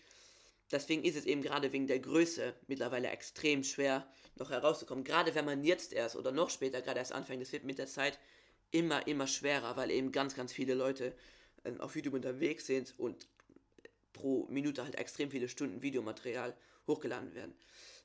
Deswegen 0.70 1.04
ist 1.04 1.16
es 1.16 1.24
eben 1.24 1.40
gerade 1.40 1.72
wegen 1.72 1.86
der 1.86 2.00
Größe 2.00 2.52
mittlerweile 2.66 3.08
extrem 3.08 3.64
schwer, 3.64 4.06
noch 4.36 4.50
herauszukommen. 4.50 5.04
Gerade 5.04 5.34
wenn 5.34 5.46
man 5.46 5.64
jetzt 5.64 5.94
erst 5.94 6.16
oder 6.16 6.30
noch 6.30 6.50
später 6.50 6.82
gerade 6.82 6.98
erst 6.98 7.12
anfängt, 7.12 7.40
es 7.40 7.50
wird 7.50 7.64
mit 7.64 7.78
der 7.78 7.86
Zeit 7.86 8.18
immer, 8.72 9.06
immer 9.06 9.26
schwerer, 9.26 9.74
weil 9.78 9.90
eben 9.90 10.12
ganz, 10.12 10.34
ganz 10.34 10.52
viele 10.52 10.74
Leute 10.74 11.14
äh, 11.62 11.72
auf 11.78 11.96
YouTube 11.96 12.12
unterwegs 12.12 12.66
sind 12.66 12.92
und 12.98 13.26
pro 14.12 14.46
Minute 14.50 14.84
halt 14.84 14.96
extrem 14.96 15.30
viele 15.30 15.48
Stunden 15.48 15.80
Videomaterial 15.80 16.54
hochgeladen 16.86 17.34
werden. 17.34 17.54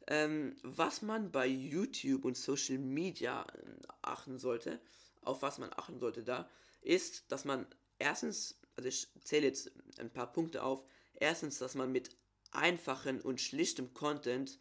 Ähm, 0.10 0.56
was 0.64 1.02
man 1.02 1.32
bei 1.32 1.48
YouTube 1.48 2.26
und 2.26 2.36
Social 2.36 2.78
Media 2.78 3.44
äh, 3.44 3.88
achten 4.02 4.38
sollte, 4.38 4.82
auf 5.22 5.42
was 5.42 5.58
man 5.58 5.72
achten 5.74 6.00
sollte 6.00 6.24
da, 6.24 6.50
ist, 6.82 7.32
dass 7.32 7.46
man 7.46 7.66
erstens, 8.00 8.60
also 8.76 8.90
ich 8.90 9.08
zähle 9.24 9.48
jetzt 9.48 9.72
ein 10.00 10.12
paar 10.12 10.34
Punkte 10.34 10.64
auf, 10.64 10.84
erstens, 11.14 11.60
dass 11.60 11.76
man 11.76 11.92
mit 11.92 12.10
einfachen 12.52 13.22
und 13.22 13.40
schlichtem 13.40 13.94
Content 13.94 14.60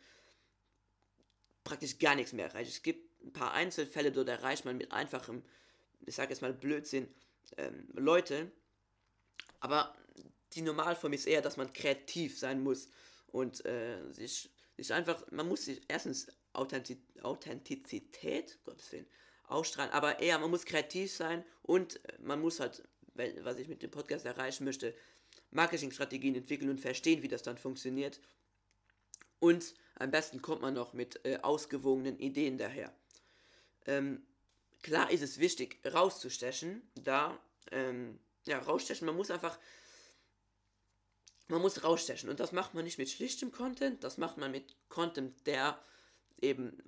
praktisch 1.65 1.99
gar 1.99 2.15
nichts 2.15 2.33
mehr 2.33 2.47
erreicht. 2.47 2.71
Es 2.71 2.83
gibt 2.83 3.25
ein 3.25 3.33
paar 3.33 3.53
Einzelfälle, 3.53 4.13
dort 4.13 4.29
erreicht 4.29 4.65
man 4.65 4.77
mit 4.77 4.93
einfachem 4.93 5.43
ich 6.07 6.15
sage 6.15 6.31
jetzt 6.31 6.41
mal 6.41 6.53
Blödsinn, 6.53 7.09
ähm, 7.57 7.89
Leute. 7.95 8.51
Aber 9.61 9.95
die 10.53 10.63
Normalform 10.63 11.13
ist 11.13 11.27
eher, 11.27 11.43
dass 11.43 11.57
man 11.57 11.73
kreativ 11.73 12.39
sein 12.39 12.63
muss 12.63 12.89
und 13.29 13.65
äh, 13.67 14.13
sich, 14.13 14.51
sich 14.79 14.93
einfach, 14.93 15.25
man 15.31 15.49
muss 15.49 15.65
sich 15.65 15.83
erstens 15.89 16.29
Authentiz 16.53 16.99
Authentizität, 17.23 18.59
Gottes 18.65 18.93
Willen, 18.93 19.07
ausstrahlen, 19.45 19.93
aber 19.93 20.21
eher, 20.21 20.39
man 20.39 20.51
muss 20.51 20.65
kreativ 20.65 21.13
sein 21.13 21.45
und 21.63 22.01
man 22.21 22.41
muss 22.41 22.61
halt, 22.61 22.83
was 23.15 23.59
ich 23.59 23.69
mit 23.69 23.83
dem 23.83 23.91
Podcast 23.91 24.25
erreichen 24.25 24.65
möchte, 24.65 24.95
Marketingstrategien 25.51 26.35
entwickeln 26.35 26.71
und 26.71 26.81
verstehen, 26.81 27.23
wie 27.23 27.29
das 27.29 27.43
dann 27.43 27.59
funktioniert. 27.59 28.21
Und 29.41 29.75
am 29.97 30.11
besten 30.11 30.43
kommt 30.43 30.63
man 30.63 30.75
noch 30.75 30.93
mit 30.93 31.25
äh, 31.25 31.39
ausgewogenen 31.43 32.19
Ideen 32.19 32.59
daher. 32.59 32.93
Ähm, 33.87 34.23
klar 34.83 35.11
ist 35.11 35.23
es 35.23 35.39
wichtig, 35.39 35.81
rauszustechen, 35.93 36.83
da, 36.95 37.39
ähm, 37.71 38.19
ja, 38.47 38.59
rausstechen, 38.59 39.07
man 39.07 39.17
muss 39.17 39.31
einfach, 39.31 39.59
man 41.49 41.63
muss 41.63 41.83
rausstechen 41.83 42.29
und 42.29 42.41
das 42.41 42.53
macht 42.53 42.75
man 42.75 42.85
nicht 42.85 42.99
mit 42.99 43.11
schlichtem 43.11 43.51
Content, 43.51 44.05
das 44.05 44.19
macht 44.19 44.37
man 44.37 44.51
mit 44.51 44.77
Content, 44.89 45.47
der 45.47 45.83
eben 46.41 46.83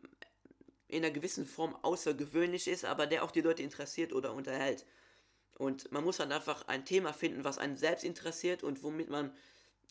in 0.89 1.05
einer 1.05 1.13
gewissen 1.13 1.47
Form 1.47 1.75
außergewöhnlich 1.77 2.69
ist, 2.69 2.85
aber 2.85 3.07
der 3.07 3.25
auch 3.25 3.31
die 3.31 3.41
Leute 3.41 3.63
interessiert 3.63 4.13
oder 4.13 4.33
unterhält. 4.33 4.85
Und 5.57 5.91
man 5.93 6.05
muss 6.05 6.17
dann 6.17 6.33
einfach 6.33 6.69
ein 6.69 6.85
Thema 6.85 7.13
finden, 7.13 7.45
was 7.45 7.59
einen 7.59 7.77
selbst 7.77 8.05
interessiert 8.05 8.63
und 8.63 8.83
womit 8.83 9.09
man, 9.09 9.33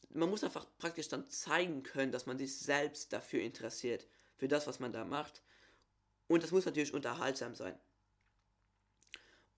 man 0.10 0.30
muss 0.30 0.44
einfach 0.44 0.66
praktisch 0.78 1.08
dann 1.08 1.30
zeigen 1.30 1.84
können, 1.84 2.12
dass 2.12 2.26
man 2.26 2.38
sich 2.38 2.58
selbst 2.58 3.14
dafür 3.14 3.42
interessiert, 3.42 4.08
für 4.36 4.48
das, 4.48 4.68
was 4.68 4.80
man 4.80 4.92
da 4.92 5.06
macht. 5.06 5.42
Und 6.28 6.44
das 6.44 6.52
muss 6.52 6.66
natürlich 6.66 6.94
unterhaltsam 6.94 7.56
sein. 7.56 7.78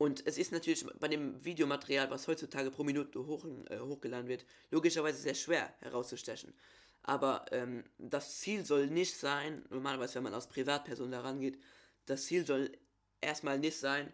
Und 0.01 0.25
es 0.25 0.39
ist 0.39 0.51
natürlich 0.51 0.83
bei 0.99 1.07
dem 1.07 1.45
Videomaterial, 1.45 2.09
was 2.09 2.27
heutzutage 2.27 2.71
pro 2.71 2.83
Minute 2.83 3.23
hoch, 3.27 3.45
äh, 3.69 3.77
hochgeladen 3.77 4.27
wird, 4.27 4.47
logischerweise 4.71 5.21
sehr 5.21 5.35
schwer 5.35 5.71
herauszustechen. 5.79 6.55
Aber 7.03 7.45
ähm, 7.51 7.83
das 7.99 8.39
Ziel 8.39 8.65
soll 8.65 8.87
nicht 8.87 9.15
sein, 9.15 9.63
normalerweise 9.69 10.15
wenn 10.15 10.23
man 10.23 10.33
als 10.33 10.47
Privatperson 10.47 11.11
daran 11.11 11.39
geht, 11.39 11.61
das 12.07 12.25
Ziel 12.25 12.47
soll 12.47 12.75
erstmal 13.21 13.59
nicht 13.59 13.77
sein, 13.77 14.11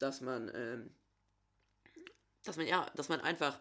dass 0.00 0.22
man, 0.22 0.50
ähm, 0.52 0.90
dass 2.42 2.56
man, 2.56 2.66
ja, 2.66 2.90
dass 2.96 3.08
man 3.08 3.20
einfach, 3.20 3.60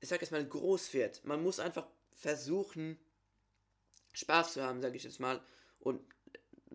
ich 0.00 0.08
sag 0.08 0.20
jetzt 0.20 0.32
mal, 0.32 0.44
groß 0.44 0.94
wird. 0.94 1.24
Man 1.24 1.44
muss 1.44 1.60
einfach 1.60 1.86
versuchen, 2.10 2.98
Spaß 4.14 4.54
zu 4.54 4.64
haben, 4.64 4.82
sage 4.82 4.96
ich 4.96 5.04
jetzt 5.04 5.20
mal, 5.20 5.40
und 5.78 6.00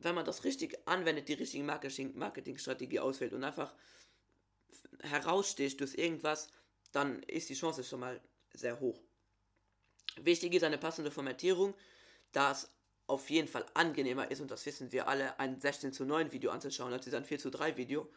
wenn 0.03 0.15
man 0.15 0.25
das 0.25 0.43
richtig 0.43 0.77
anwendet, 0.85 1.27
die 1.27 1.33
richtige 1.33 1.63
Marketing, 1.63 2.17
Marketingstrategie 2.17 2.99
auswählt 2.99 3.33
und 3.33 3.43
einfach 3.43 3.73
heraussticht 5.01 5.79
durch 5.79 5.95
irgendwas, 5.95 6.49
dann 6.91 7.21
ist 7.23 7.49
die 7.49 7.53
Chance 7.53 7.83
schon 7.83 7.99
mal 7.99 8.21
sehr 8.53 8.79
hoch. 8.79 8.99
Wichtig 10.17 10.53
ist 10.53 10.63
eine 10.63 10.77
passende 10.77 11.11
Formatierung, 11.11 11.75
da 12.31 12.51
es 12.51 12.69
auf 13.05 13.29
jeden 13.29 13.47
Fall 13.47 13.65
angenehmer 13.73 14.29
ist, 14.31 14.41
und 14.41 14.51
das 14.51 14.65
wissen 14.65 14.91
wir 14.91 15.07
alle, 15.07 15.39
ein 15.39 15.59
16 15.61 15.93
zu 15.93 16.05
9 16.05 16.31
Video 16.31 16.51
anzuschauen, 16.51 16.91
als 16.91 17.11
ein 17.13 17.23
4 17.23 17.39
zu 17.39 17.49
3 17.49 17.77
Video. 17.77 18.11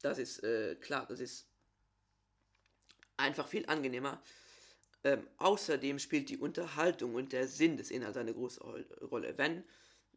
Das 0.00 0.18
ist 0.18 0.42
äh, 0.44 0.76
klar, 0.76 1.06
das 1.06 1.20
ist 1.20 1.46
einfach 3.16 3.48
viel 3.48 3.66
angenehmer. 3.66 4.22
Ähm, 5.04 5.26
außerdem 5.38 5.98
spielt 5.98 6.28
die 6.28 6.38
Unterhaltung 6.38 7.14
und 7.14 7.32
der 7.32 7.48
Sinn 7.48 7.76
des 7.76 7.90
Inhalts 7.90 8.16
eine 8.16 8.32
große 8.32 8.60
Rolle. 9.10 9.36
Wenn 9.36 9.64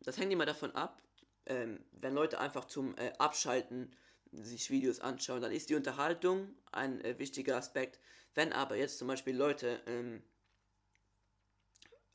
das 0.02 0.18
hängt 0.18 0.32
immer 0.32 0.46
davon 0.46 0.72
ab, 0.76 1.02
ähm, 1.46 1.84
wenn 1.92 2.14
Leute 2.14 2.40
einfach 2.40 2.66
zum 2.66 2.98
äh, 2.98 3.14
Abschalten 3.18 3.96
sich 4.32 4.70
Videos 4.70 5.00
anschauen, 5.00 5.42
dann 5.42 5.52
ist 5.52 5.70
die 5.70 5.76
Unterhaltung 5.76 6.54
ein 6.72 7.02
äh, 7.02 7.18
wichtiger 7.20 7.56
Aspekt. 7.58 8.00
Wenn 8.34 8.52
aber 8.54 8.76
jetzt 8.76 8.98
zum 8.98 9.08
Beispiel 9.08 9.36
Leute, 9.36 9.82
ähm, 9.86 10.22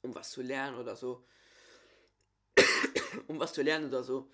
um 0.03 0.15
was 0.15 0.31
zu 0.31 0.43
lernen 0.43 0.77
oder 0.79 0.97
so, 0.97 1.25
um 3.27 3.39
was 3.39 3.53
zu 3.53 3.63
lernen 3.63 3.87
oder 3.87 4.03
so, 4.03 4.31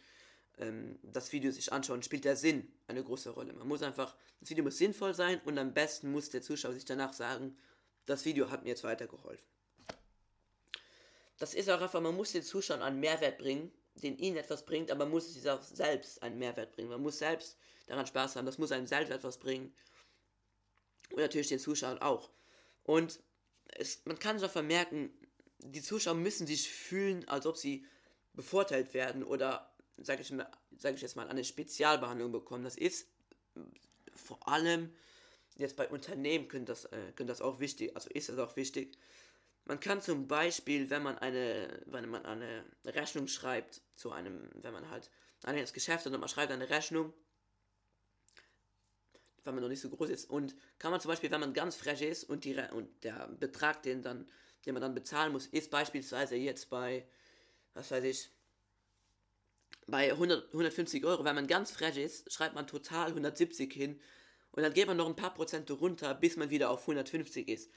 ähm, 0.59 0.99
das 1.03 1.33
Video 1.33 1.51
sich 1.51 1.73
anschauen, 1.73 2.03
spielt 2.03 2.25
der 2.25 2.37
Sinn 2.37 2.73
eine 2.89 3.03
große 3.03 3.31
Rolle. 3.31 3.53
Man 3.53 3.69
muss 3.69 3.83
einfach, 3.83 4.17
das 4.41 4.51
Video 4.51 4.65
muss 4.65 4.79
sinnvoll 4.79 5.15
sein 5.15 5.41
und 5.45 5.59
am 5.59 5.75
besten 5.75 6.11
muss 6.11 6.31
der 6.31 6.43
Zuschauer 6.43 6.73
sich 6.73 6.85
danach 6.85 7.13
sagen, 7.13 7.57
das 8.07 8.25
Video 8.25 8.51
hat 8.51 8.63
mir 8.63 8.71
jetzt 8.71 8.85
weitergeholfen. 8.85 9.47
Das 11.39 11.55
ist 11.55 11.69
auch 11.69 11.81
einfach, 11.81 12.01
man 12.01 12.17
muss 12.17 12.33
den 12.33 12.43
Zuschauern 12.43 12.83
einen 12.83 13.01
Mehrwert 13.01 13.39
bringen, 13.39 13.71
den 13.95 14.19
ihnen 14.19 14.37
etwas 14.37 14.65
bringt, 14.65 14.91
aber 14.91 15.05
man 15.05 15.13
muss 15.13 15.33
sich 15.33 15.49
auch 15.49 15.63
selbst 15.63 16.23
einen 16.23 16.39
Mehrwert 16.39 16.73
bringen. 16.73 16.89
Man 16.89 17.03
muss 17.03 17.19
selbst 17.19 17.57
daran 17.87 18.07
Spaß 18.07 18.37
haben, 18.37 18.47
das 18.47 18.59
muss 18.59 18.73
einem 18.73 18.87
selbst 18.87 19.11
etwas 19.11 19.39
bringen. 19.39 19.75
Und 21.11 21.21
natürlich 21.21 21.49
den 21.49 21.59
Zuschauern 21.59 21.99
auch. 21.99 22.31
Und 22.83 23.21
es, 23.69 24.03
man 24.05 24.19
kann 24.19 24.37
es 24.37 24.43
auch 24.43 24.51
vermerken, 24.51 25.11
die 25.59 25.83
Zuschauer 25.83 26.15
müssen 26.15 26.47
sich 26.47 26.71
fühlen, 26.71 27.27
als 27.29 27.47
ob 27.47 27.57
sie 27.57 27.87
bevorteilt 28.35 28.95
werden 28.95 29.25
oder, 29.25 29.75
sage 29.97 30.23
ich, 30.23 30.33
sag 30.79 30.95
ich 30.95 31.03
jetzt 31.03 31.17
mal, 31.17 31.29
eine 31.29 31.45
Spezialbehandlung 31.45 32.33
bekommen. 32.33 32.65
Das 32.65 32.77
ist 32.77 33.09
vor 34.15 34.47
allem 34.49 34.93
jetzt 35.57 35.77
bei 35.77 35.89
Unternehmen 35.89 36.49
können 36.49 36.67
das, 36.67 36.85
äh, 36.87 37.13
können 37.15 37.29
das 37.29 37.41
auch 37.41 37.61
wichtig, 37.61 37.95
also 37.95 38.11
ist 38.11 38.29
das 38.29 38.39
auch 38.39 38.57
wichtig. 38.57 38.99
Man 39.67 39.81
kann 39.81 40.01
zum 40.01 40.29
Beispiel, 40.29 40.91
wenn 40.91 41.03
man 41.03 41.19
eine, 41.19 41.83
wenn 41.87 42.09
man 42.09 42.25
eine 42.25 42.65
Rechnung 42.85 43.27
schreibt 43.27 43.83
zu 43.97 44.13
einem, 44.13 44.49
wenn 44.55 44.73
man 44.73 44.89
halt 44.91 45.11
ein 45.43 45.57
Geschäft 45.73 46.07
hat 46.07 46.13
und 46.13 46.21
man 46.21 46.29
schreibt 46.29 46.53
eine 46.53 46.71
Rechnung, 46.71 47.13
wenn 49.43 49.55
man 49.55 49.63
noch 49.63 49.69
nicht 49.69 49.81
so 49.81 49.91
groß 49.91 50.09
ist 50.09 50.31
und 50.31 50.55
kann 50.79 50.93
man 50.93 51.01
zum 51.01 51.09
Beispiel, 51.09 51.33
wenn 51.33 51.41
man 51.41 51.53
ganz 51.53 51.75
frech 51.75 52.01
ist 52.01 52.25
und 52.25 52.45
die 52.45 52.57
und 52.73 52.89
der 53.03 53.27
Betrag, 53.41 53.83
den 53.83 54.03
dann, 54.03 54.29
den 54.65 54.75
man 54.75 54.83
dann 54.83 54.95
bezahlen 54.95 55.33
muss, 55.33 55.47
ist 55.47 55.71
beispielsweise 55.73 56.37
jetzt 56.37 56.71
bei, 56.71 57.05
was 57.75 57.91
weiß 57.91 58.05
ich, 58.05 58.31
bei 59.89 60.13
100, 60.13 60.47
150 60.47 61.05
Euro, 61.05 61.25
wenn 61.25 61.35
man 61.35 61.49
ganz 61.49 61.73
frech 61.73 61.97
ist, 61.97 62.33
schreibt 62.33 62.55
man 62.55 62.69
total 62.69 63.09
170 63.09 63.73
hin 63.73 64.01
und 64.53 64.63
dann 64.63 64.73
geht 64.73 64.87
man 64.87 64.97
noch 64.97 65.07
ein 65.07 65.17
paar 65.17 65.35
Prozent 65.35 65.69
runter, 65.73 66.15
bis 66.15 66.37
man 66.37 66.51
wieder 66.51 66.71
auf 66.71 66.83
150 66.83 67.49
ist. 67.49 67.71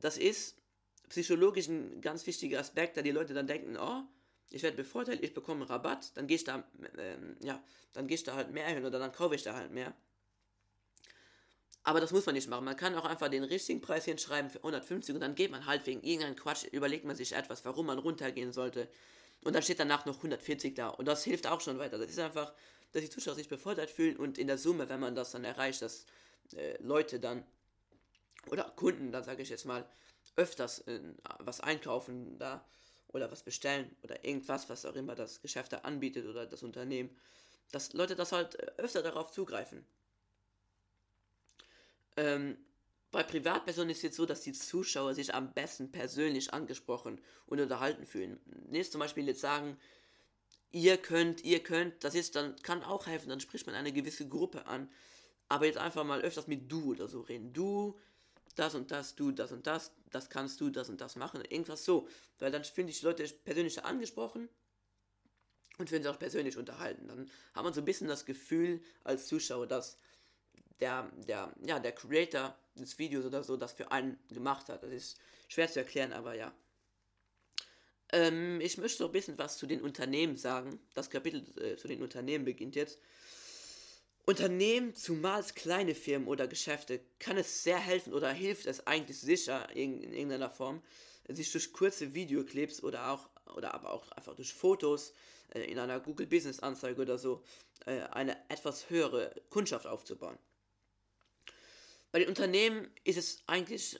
Das 0.00 0.16
ist 0.16 0.61
psychologisch 1.08 1.68
ein 1.68 2.00
ganz 2.00 2.26
wichtiger 2.26 2.60
Aspekt, 2.60 2.96
da 2.96 3.02
die 3.02 3.10
Leute 3.10 3.34
dann 3.34 3.46
denken, 3.46 3.76
oh, 3.76 4.02
ich 4.50 4.62
werde 4.62 4.76
bevorteilt, 4.76 5.22
ich 5.22 5.34
bekomme 5.34 5.68
Rabatt, 5.68 6.12
dann 6.14 6.26
gehe 6.26 6.36
ich 6.36 6.44
da, 6.44 6.64
ähm, 6.98 7.36
ja, 7.40 7.62
dann 7.92 8.06
gehe 8.06 8.16
ich 8.16 8.24
da 8.24 8.34
halt 8.34 8.52
mehr 8.52 8.66
hin 8.66 8.84
oder 8.84 8.98
dann 8.98 9.12
kaufe 9.12 9.34
ich 9.34 9.42
da 9.42 9.54
halt 9.54 9.72
mehr. 9.72 9.94
Aber 11.84 12.00
das 12.00 12.12
muss 12.12 12.26
man 12.26 12.34
nicht 12.34 12.48
machen. 12.48 12.64
Man 12.64 12.76
kann 12.76 12.94
auch 12.94 13.04
einfach 13.04 13.28
den 13.28 13.42
richtigen 13.42 13.80
Preis 13.80 14.04
hinschreiben 14.04 14.50
für 14.50 14.58
150 14.58 15.14
und 15.14 15.20
dann 15.20 15.34
geht 15.34 15.50
man 15.50 15.66
halt 15.66 15.84
wegen 15.86 16.02
irgendeinem 16.02 16.36
Quatsch, 16.36 16.64
überlegt 16.70 17.04
man 17.04 17.16
sich 17.16 17.32
etwas, 17.32 17.64
warum 17.64 17.86
man 17.86 17.98
runtergehen 17.98 18.52
sollte. 18.52 18.88
Und 19.42 19.54
dann 19.54 19.62
steht 19.62 19.80
danach 19.80 20.06
noch 20.06 20.18
140 20.18 20.74
da. 20.74 20.88
Und 20.88 21.06
das 21.06 21.24
hilft 21.24 21.48
auch 21.48 21.60
schon 21.60 21.78
weiter. 21.78 21.98
Das 21.98 22.08
ist 22.08 22.18
einfach, 22.20 22.52
dass 22.92 23.02
die 23.02 23.10
Zuschauer 23.10 23.34
sich 23.34 23.48
befordert 23.48 23.90
fühlen 23.90 24.16
und 24.16 24.38
in 24.38 24.46
der 24.46 24.58
Summe, 24.58 24.88
wenn 24.88 25.00
man 25.00 25.16
das 25.16 25.32
dann 25.32 25.44
erreicht, 25.44 25.82
dass 25.82 26.06
äh, 26.54 26.80
Leute 26.80 27.18
dann 27.18 27.44
oder 28.46 28.64
Kunden, 28.76 29.10
dann 29.10 29.24
sage 29.24 29.42
ich 29.42 29.48
jetzt 29.48 29.64
mal, 29.64 29.88
öfters 30.36 30.80
äh, 30.86 31.00
was 31.38 31.60
einkaufen 31.60 32.38
da 32.38 32.64
oder 33.08 33.30
was 33.30 33.42
bestellen 33.42 33.94
oder 34.02 34.24
irgendwas, 34.24 34.68
was 34.68 34.86
auch 34.86 34.94
immer 34.94 35.14
das 35.14 35.42
Geschäft 35.42 35.72
da 35.72 35.78
anbietet 35.78 36.26
oder 36.26 36.46
das 36.46 36.62
Unternehmen, 36.62 37.10
dass 37.70 37.92
Leute 37.92 38.16
das 38.16 38.32
halt 38.32 38.54
äh, 38.58 38.72
öfter 38.78 39.02
darauf 39.02 39.30
zugreifen. 39.30 39.84
Ähm, 42.16 42.56
bei 43.10 43.22
Privatpersonen 43.22 43.90
ist 43.90 43.98
es 43.98 44.02
jetzt 44.04 44.16
so, 44.16 44.26
dass 44.26 44.40
die 44.40 44.52
Zuschauer 44.52 45.14
sich 45.14 45.34
am 45.34 45.52
besten 45.52 45.92
persönlich 45.92 46.52
angesprochen 46.54 47.20
und 47.46 47.60
unterhalten 47.60 48.06
fühlen. 48.06 48.40
Nächstes 48.68 48.92
zum 48.92 49.00
Beispiel 49.00 49.26
jetzt 49.26 49.42
sagen, 49.42 49.76
ihr 50.70 50.96
könnt, 50.96 51.44
ihr 51.44 51.62
könnt, 51.62 52.02
das 52.04 52.14
ist 52.14 52.36
dann, 52.36 52.56
kann 52.62 52.82
auch 52.82 53.06
helfen, 53.06 53.28
dann 53.28 53.40
spricht 53.40 53.66
man 53.66 53.74
eine 53.74 53.92
gewisse 53.92 54.26
Gruppe 54.26 54.66
an. 54.66 54.90
Aber 55.48 55.66
jetzt 55.66 55.76
einfach 55.76 56.04
mal 56.04 56.22
öfters 56.22 56.46
mit 56.46 56.72
du 56.72 56.92
oder 56.92 57.08
so 57.08 57.20
reden. 57.20 57.52
Du, 57.52 57.98
das 58.54 58.74
und 58.74 58.90
das, 58.90 59.14
du, 59.14 59.30
das 59.30 59.52
und 59.52 59.66
das, 59.66 59.92
das 60.12 60.30
kannst 60.30 60.60
du, 60.60 60.70
das 60.70 60.88
und 60.88 61.00
das 61.00 61.16
machen. 61.16 61.42
Irgendwas 61.48 61.84
so. 61.84 62.08
Weil 62.38 62.52
dann 62.52 62.64
fühlen 62.64 62.86
sich 62.86 63.00
die 63.00 63.06
Leute 63.06 63.24
persönlich 63.44 63.82
angesprochen 63.84 64.48
und 65.78 65.88
fühlen 65.88 66.02
sich 66.02 66.12
auch 66.12 66.18
persönlich 66.18 66.56
unterhalten. 66.56 67.08
Dann 67.08 67.30
hat 67.54 67.64
man 67.64 67.72
so 67.72 67.80
ein 67.80 67.84
bisschen 67.84 68.08
das 68.08 68.24
Gefühl 68.24 68.80
als 69.04 69.26
Zuschauer, 69.26 69.66
dass 69.66 69.96
der, 70.80 71.10
der, 71.28 71.52
ja, 71.64 71.78
der 71.78 71.92
Creator 71.92 72.56
des 72.74 72.98
Videos 72.98 73.24
oder 73.24 73.42
so 73.42 73.56
das 73.56 73.72
für 73.72 73.90
einen 73.90 74.18
gemacht 74.28 74.68
hat. 74.68 74.82
Das 74.82 74.90
ist 74.90 75.18
schwer 75.48 75.70
zu 75.70 75.80
erklären, 75.80 76.12
aber 76.12 76.34
ja. 76.34 76.52
Ähm, 78.12 78.60
ich 78.60 78.76
möchte 78.78 79.02
noch 79.02 79.10
ein 79.10 79.12
bisschen 79.12 79.38
was 79.38 79.56
zu 79.56 79.66
den 79.66 79.80
Unternehmen 79.80 80.36
sagen. 80.36 80.78
Das 80.94 81.08
Kapitel 81.08 81.42
äh, 81.62 81.76
zu 81.76 81.88
den 81.88 82.02
Unternehmen 82.02 82.44
beginnt 82.44 82.76
jetzt. 82.76 82.98
Unternehmen, 84.24 84.94
zumal 84.94 85.42
kleine 85.54 85.94
Firmen 85.94 86.28
oder 86.28 86.46
Geschäfte, 86.46 87.00
kann 87.18 87.36
es 87.36 87.62
sehr 87.64 87.78
helfen 87.78 88.12
oder 88.12 88.30
hilft 88.32 88.66
es 88.66 88.86
eigentlich 88.86 89.18
sicher 89.18 89.68
in, 89.74 90.00
in 90.00 90.12
irgendeiner 90.12 90.50
Form, 90.50 90.82
sich 91.28 91.50
durch 91.50 91.72
kurze 91.72 92.14
Videoclips 92.14 92.82
oder 92.82 93.10
auch 93.10 93.28
oder 93.56 93.74
aber 93.74 93.92
auch 93.92 94.10
einfach 94.12 94.34
durch 94.34 94.52
Fotos 94.52 95.12
äh, 95.54 95.64
in 95.64 95.78
einer 95.78 96.00
Google 96.00 96.26
Business 96.26 96.60
Anzeige 96.60 97.02
oder 97.02 97.18
so 97.18 97.42
äh, 97.86 98.00
eine 98.02 98.36
etwas 98.48 98.90
höhere 98.90 99.34
Kundschaft 99.50 99.86
aufzubauen. 99.86 100.38
Bei 102.10 102.18
den 102.18 102.28
Unternehmen 102.28 102.90
ist 103.04 103.16
es 103.16 103.42
eigentlich 103.46 103.98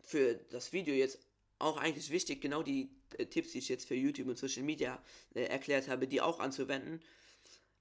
für 0.00 0.34
das 0.50 0.72
Video 0.72 0.94
jetzt 0.94 1.20
auch 1.58 1.76
eigentlich 1.76 2.10
wichtig, 2.10 2.40
genau 2.40 2.62
die 2.62 2.90
äh, 3.16 3.26
Tipps, 3.26 3.52
die 3.52 3.58
ich 3.58 3.68
jetzt 3.68 3.86
für 3.86 3.94
YouTube 3.94 4.28
und 4.28 4.38
Social 4.38 4.62
Media 4.62 5.02
äh, 5.34 5.44
erklärt 5.44 5.88
habe, 5.88 6.06
die 6.06 6.20
auch 6.20 6.40
anzuwenden. 6.40 7.00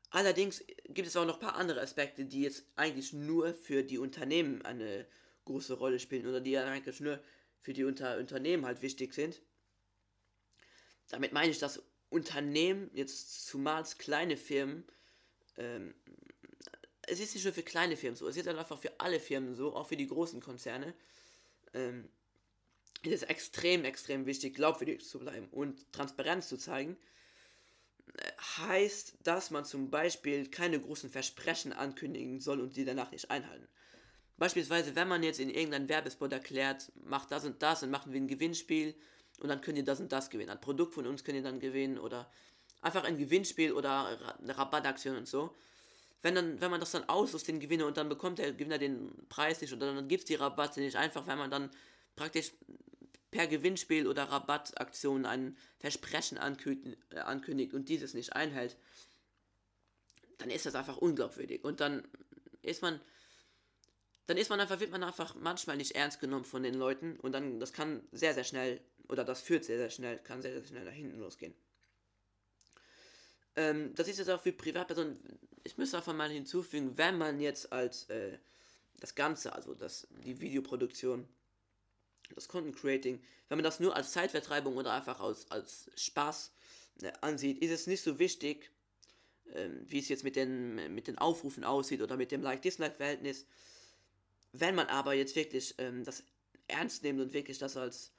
Allerdings 0.10 0.64
gibt 0.86 1.08
es 1.08 1.16
auch 1.18 1.26
noch 1.26 1.36
ein 1.36 1.40
paar 1.42 1.56
andere 1.56 1.82
Aspekte, 1.82 2.26
die 2.26 2.42
jetzt 2.42 2.64
eigentlich 2.76 3.14
nur 3.14 3.54
für 3.54 3.84
die 3.84 3.98
Unternehmen 3.98 4.62
eine 4.62 5.06
große 5.46 5.74
Rolle 5.74 6.00
spielen 6.00 6.28
oder 6.28 6.40
die 6.40 6.58
eigentlich 6.58 7.00
nur 7.00 7.20
für 7.60 7.74
die 7.74 7.84
Unter 7.84 8.18
Unternehmen 8.18 8.66
halt 8.66 8.82
wichtig 8.82 9.14
sind. 9.14 9.42
Damit 11.10 11.34
meine 11.34 11.52
ich, 11.52 11.60
dass 11.60 11.82
Unternehmen, 12.10 12.90
jetzt 12.94 13.46
zumal 13.46 13.84
kleine 13.98 14.38
Firmen, 14.38 14.86
ähm, 15.58 15.94
es 17.02 17.20
ist 17.20 17.34
nicht 17.34 17.44
nur 17.44 17.54
für 17.54 17.64
kleine 17.64 17.98
Firmen 17.98 18.16
so, 18.16 18.28
es 18.28 18.38
ist 18.38 18.48
halt 18.48 18.58
einfach 18.58 18.80
für 18.80 19.00
alle 19.00 19.20
Firmen 19.20 19.56
so, 19.56 19.76
auch 19.76 19.88
für 19.88 19.98
die 19.98 20.08
großen 20.08 20.42
Konzerne. 20.42 20.94
Ähm, 21.74 22.10
es 23.04 23.12
ist 23.12 23.24
extrem, 23.24 23.86
extrem 23.86 24.26
wichtig, 24.26 24.56
glaubwürdig 24.56 25.06
zu 25.06 25.20
bleiben 25.20 25.48
und 25.52 25.92
Transparenz 25.92 26.48
zu 26.48 26.58
zeigen 26.58 26.98
heißt, 28.58 29.16
dass 29.24 29.52
man 29.52 29.66
zum 29.66 29.90
Beispiel 29.90 30.50
keine 30.50 30.80
großen 30.80 31.10
Versprechen 31.10 31.74
ankündigen 31.74 32.40
soll 32.40 32.60
und 32.62 32.76
die 32.76 32.86
danach 32.86 33.12
nicht 33.12 33.30
einhalten. 33.30 33.68
Beispielsweise, 34.38 34.96
wenn 34.96 35.08
man 35.08 35.24
jetzt 35.24 35.40
in 35.40 35.50
irgendeinem 35.50 35.90
Werbespot 35.90 36.32
erklärt, 36.32 36.92
macht 37.04 37.32
das 37.32 37.46
und 37.46 37.62
das 37.62 37.84
und 37.84 37.90
machen 37.90 38.14
wir 38.14 38.22
ein 38.22 38.28
Gewinnspiel 38.28 38.96
und 39.40 39.50
dann 39.50 39.62
könnt 39.62 39.78
ihr 39.78 39.84
das 39.84 40.00
und 40.00 40.12
das 40.12 40.30
gewinnen. 40.30 40.52
Ein 40.52 40.62
Produkt 40.62 40.94
von 40.94 41.08
uns 41.08 41.24
könnt 41.24 41.38
ihr 41.38 41.44
dann 41.44 41.60
gewinnen 41.60 41.98
oder 41.98 42.30
einfach 42.82 43.04
ein 43.04 43.18
Gewinnspiel 43.18 43.72
oder 43.72 44.38
eine 44.40 44.58
Rabattaktion 44.58 45.18
und 45.18 45.28
so. 45.28 45.56
Wenn, 46.22 46.36
dann, 46.36 46.62
wenn 46.62 46.72
man 46.72 46.80
das 46.80 46.92
dann 46.92 47.08
auslost, 47.10 47.48
den 47.48 47.60
Gewinner, 47.60 47.86
und 47.86 47.98
dann 47.98 48.10
bekommt 48.10 48.40
der 48.40 48.52
Gewinner 48.54 48.78
den 48.78 49.12
Preis 49.30 49.62
nicht 49.62 49.74
oder 49.74 49.94
dann 49.94 50.08
gibt 50.08 50.24
es 50.24 50.28
die 50.28 50.36
Rabatte 50.36 50.80
nicht, 50.80 50.96
einfach 50.96 51.28
wenn 51.28 51.38
man 51.38 51.52
dann 51.52 51.70
praktisch 52.16 52.52
per 53.32 53.48
Gewinnspiel 53.48 54.08
oder 54.08 54.24
Rabattaktion 54.24 55.26
ein 55.26 55.58
Versprechen 55.80 56.38
äh, 56.38 57.20
ankündigt 57.20 57.74
und 57.74 57.90
dieses 57.90 58.14
nicht 58.14 58.34
einhält, 58.34 58.78
dann 60.38 60.50
ist 60.50 60.66
das 60.66 60.76
einfach 60.76 60.98
unglaubwürdig. 60.98 61.64
Und 61.64 61.80
dann 61.80 62.08
ist 62.62 62.82
man, 62.82 63.00
dann 64.28 64.38
ist 64.38 64.50
man 64.50 64.60
einfach, 64.60 64.80
wird 64.80 64.92
man 64.92 65.04
einfach 65.04 65.36
manchmal 65.36 65.78
nicht 65.78 65.96
ernst 65.96 66.20
genommen 66.20 66.46
von 66.46 66.64
den 66.64 66.76
Leuten 66.76 67.18
und 67.18 67.32
dann, 67.32 67.60
das 67.60 67.74
kann 67.74 68.08
sehr, 68.12 68.34
sehr 68.34 68.44
schnell, 68.44 68.82
oder 69.10 69.24
das 69.24 69.42
führt 69.42 69.66
sehr, 69.66 69.78
sehr 69.78 69.90
schnell, 69.90 70.20
kann 70.20 70.42
sehr, 70.42 70.54
sehr 70.54 70.66
schnell 70.66 70.86
nach 70.86 70.92
hinten 70.92 71.20
losgehen. 71.20 71.54
Ähm, 73.56 73.94
das 73.96 74.08
ist 74.08 74.20
jetzt 74.20 74.30
auch 74.30 74.42
für 74.42 74.54
Privatpersonen, 74.54 75.18
ich 75.64 75.78
müsste 75.78 75.98
einfach 75.98 76.14
mal 76.14 76.30
hinzufügen, 76.30 76.98
wenn 76.98 77.18
man 77.18 77.40
jetzt 77.40 77.72
als 77.74 78.10
äh, 78.10 78.38
das 79.00 79.16
Ganze, 79.16 79.54
also 79.54 79.74
das, 79.74 80.08
die 80.24 80.40
Videoproduktion, 80.40 81.28
das 82.36 82.48
Content 82.48 82.76
Creating, 82.76 83.22
wenn 83.50 83.58
man 83.58 83.64
das 83.64 83.80
nur 83.80 83.96
als 83.96 84.12
Zeitvertreibung 84.12 84.76
oder 84.78 84.94
einfach 84.94 85.20
als, 85.20 85.50
als 85.52 85.90
Spaß 85.96 86.52
äh, 87.02 87.12
ansieht, 87.22 87.62
ist 87.62 87.72
es 87.72 87.88
nicht 87.88 88.02
so 88.02 88.20
wichtig, 88.20 88.72
ähm, 89.54 89.86
wie 89.88 90.00
es 90.00 90.10
jetzt 90.10 90.24
mit 90.24 90.36
den, 90.36 90.94
mit 90.94 91.08
den 91.08 91.18
Aufrufen 91.18 91.64
aussieht 91.64 92.02
oder 92.02 92.18
mit 92.18 92.32
dem 92.32 92.42
Like-Dislike-Verhältnis. 92.42 93.46
Wenn 94.52 94.76
man 94.76 94.88
aber 94.88 95.14
jetzt 95.14 95.36
wirklich 95.36 95.76
ähm, 95.78 96.04
das 96.04 96.24
ernst 96.68 97.04
nimmt 97.04 97.22
und 97.22 97.34
wirklich 97.34 97.58
das 97.58 97.78
als 97.78 98.12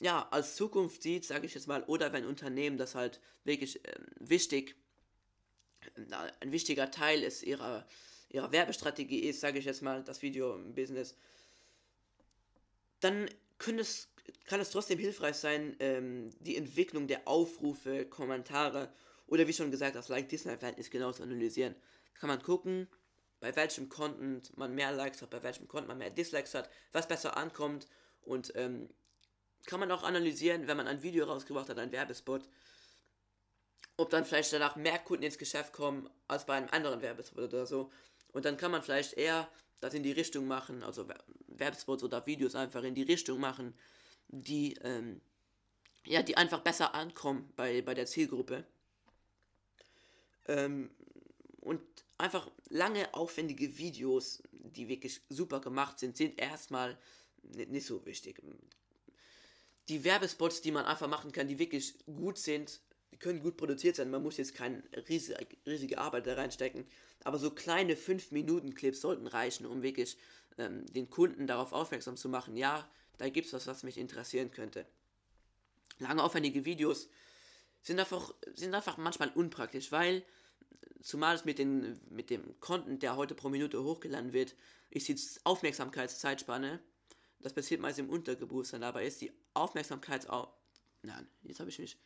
ja, 0.00 0.26
als 0.30 0.56
Zukunft 0.56 1.02
sieht, 1.02 1.24
sage 1.24 1.46
ich 1.46 1.54
jetzt 1.54 1.68
mal, 1.68 1.82
oder 1.84 2.12
wenn 2.12 2.26
Unternehmen 2.26 2.78
das 2.78 2.94
halt 2.94 3.20
wirklich 3.44 3.84
äh, 3.84 3.94
wichtig, 4.18 4.76
äh, 5.96 6.30
ein 6.40 6.52
wichtiger 6.52 6.90
Teil 6.90 7.22
ist 7.22 7.42
ihrer, 7.42 7.86
ihrer 8.28 8.52
Werbestrategie 8.52 9.20
ist, 9.20 9.40
sage 9.40 9.58
ich 9.58 9.64
jetzt 9.64 9.82
mal, 9.82 10.02
das 10.02 10.22
Video-Business, 10.22 11.16
dann 13.04 13.28
es, 13.78 14.08
kann 14.46 14.60
es 14.60 14.70
trotzdem 14.70 14.98
hilfreich 14.98 15.36
sein, 15.36 15.76
ähm, 15.80 16.30
die 16.40 16.56
Entwicklung 16.56 17.06
der 17.06 17.28
Aufrufe, 17.28 18.06
Kommentare 18.06 18.92
oder 19.26 19.46
wie 19.46 19.52
schon 19.52 19.70
gesagt, 19.70 19.96
das 19.96 20.08
Like-Disney-Verhältnis 20.08 20.90
genau 20.90 21.12
zu 21.12 21.22
analysieren. 21.22 21.74
Kann 22.14 22.28
man 22.28 22.42
gucken, 22.42 22.88
bei 23.40 23.54
welchem 23.56 23.88
Content 23.88 24.56
man 24.56 24.74
mehr 24.74 24.92
Likes 24.92 25.22
hat, 25.22 25.30
bei 25.30 25.42
welchem 25.42 25.68
Content 25.68 25.88
man 25.88 25.98
mehr 25.98 26.10
Dislikes 26.10 26.54
hat, 26.54 26.70
was 26.92 27.06
besser 27.06 27.36
ankommt 27.36 27.86
und 28.22 28.52
ähm, 28.56 28.88
kann 29.66 29.80
man 29.80 29.90
auch 29.92 30.02
analysieren, 30.02 30.66
wenn 30.66 30.76
man 30.76 30.88
ein 30.88 31.02
Video 31.02 31.24
rausgebracht 31.24 31.68
hat, 31.68 31.78
ein 31.78 31.92
Werbespot, 31.92 32.48
ob 33.96 34.10
dann 34.10 34.24
vielleicht 34.24 34.52
danach 34.52 34.76
mehr 34.76 34.98
Kunden 34.98 35.24
ins 35.24 35.38
Geschäft 35.38 35.72
kommen 35.72 36.08
als 36.28 36.46
bei 36.46 36.54
einem 36.54 36.68
anderen 36.70 37.00
Werbespot 37.00 37.44
oder 37.44 37.66
so. 37.66 37.90
Und 38.32 38.44
dann 38.44 38.56
kann 38.56 38.70
man 38.70 38.82
vielleicht 38.82 39.14
eher 39.14 39.48
das 39.84 39.94
in 39.94 40.02
die 40.02 40.12
Richtung 40.12 40.46
machen, 40.46 40.82
also 40.82 41.06
Werbespots 41.48 42.02
oder 42.02 42.26
Videos 42.26 42.54
einfach 42.54 42.82
in 42.82 42.94
die 42.94 43.02
Richtung 43.02 43.38
machen, 43.38 43.74
die, 44.28 44.74
ähm, 44.82 45.20
ja, 46.06 46.22
die 46.22 46.36
einfach 46.36 46.60
besser 46.60 46.94
ankommen 46.94 47.52
bei, 47.54 47.82
bei 47.82 47.94
der 47.94 48.06
Zielgruppe. 48.06 48.64
Ähm, 50.46 50.90
und 51.60 51.82
einfach 52.18 52.50
lange 52.68 53.12
aufwendige 53.12 53.78
Videos, 53.78 54.42
die 54.52 54.88
wirklich 54.88 55.20
super 55.28 55.60
gemacht 55.60 55.98
sind, 55.98 56.16
sind 56.16 56.40
erstmal 56.40 56.98
nicht 57.42 57.86
so 57.86 58.04
wichtig. 58.06 58.42
Die 59.88 60.02
Werbespots, 60.02 60.62
die 60.62 60.72
man 60.72 60.86
einfach 60.86 61.08
machen 61.08 61.30
kann, 61.30 61.48
die 61.48 61.58
wirklich 61.58 61.94
gut 62.06 62.38
sind, 62.38 62.80
die 63.14 63.18
können 63.20 63.40
gut 63.40 63.56
produziert 63.56 63.94
sein. 63.94 64.10
Man 64.10 64.24
muss 64.24 64.38
jetzt 64.38 64.54
keine 64.54 64.82
riesige, 65.08 65.46
riesige 65.64 65.98
Arbeit 65.98 66.26
da 66.26 66.34
reinstecken. 66.34 66.84
Aber 67.22 67.38
so 67.38 67.52
kleine 67.52 67.94
5-Minuten-Clips 67.94 69.00
sollten 69.00 69.28
reichen, 69.28 69.66
um 69.66 69.82
wirklich 69.82 70.18
ähm, 70.58 70.84
den 70.86 71.08
Kunden 71.08 71.46
darauf 71.46 71.72
aufmerksam 71.72 72.16
zu 72.16 72.28
machen, 72.28 72.56
ja, 72.56 72.88
da 73.18 73.28
gibt 73.28 73.46
es 73.46 73.52
was, 73.52 73.68
was 73.68 73.84
mich 73.84 73.98
interessieren 73.98 74.50
könnte. 74.50 74.84
Lange 76.00 76.24
aufwendige 76.24 76.64
Videos 76.64 77.08
sind 77.82 78.00
einfach, 78.00 78.34
sind 78.54 78.74
einfach 78.74 78.96
manchmal 78.96 79.28
unpraktisch, 79.28 79.92
weil 79.92 80.24
zumal 81.00 81.36
es 81.36 81.44
mit, 81.44 81.60
den, 81.60 82.00
mit 82.10 82.30
dem 82.30 82.58
Content, 82.58 83.04
der 83.04 83.14
heute 83.14 83.36
pro 83.36 83.48
Minute 83.48 83.84
hochgeladen 83.84 84.32
wird, 84.32 84.56
ist 84.90 85.06
die 85.06 85.16
Aufmerksamkeitszeitspanne, 85.44 86.80
das 87.38 87.52
passiert 87.52 87.80
meist 87.80 88.00
im 88.00 88.10
Unterbewusstsein, 88.10 88.82
aber 88.82 89.04
ist 89.04 89.20
die 89.20 89.30
Aufmerksamkeits... 89.52 90.26
Nein, 91.02 91.28
jetzt 91.44 91.60
habe 91.60 91.70
ich 91.70 91.78
mich... 91.78 91.96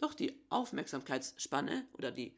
Doch, 0.00 0.14
die 0.14 0.34
Aufmerksamkeitsspanne 0.48 1.86
oder 1.92 2.10
die 2.10 2.34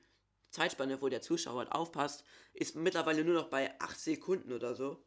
Zeitspanne, 0.51 1.01
wo 1.01 1.09
der 1.09 1.23
Zuschauer 1.23 1.61
halt 1.61 1.73
aufpasst, 1.73 2.25
ist 2.55 2.75
mittlerweile 2.75 3.25
nur 3.25 3.35
noch 3.35 3.49
bei 3.49 3.79
8 3.81 3.99
Sekunden 3.99 4.53
oder 4.53 4.75
so. 4.75 5.03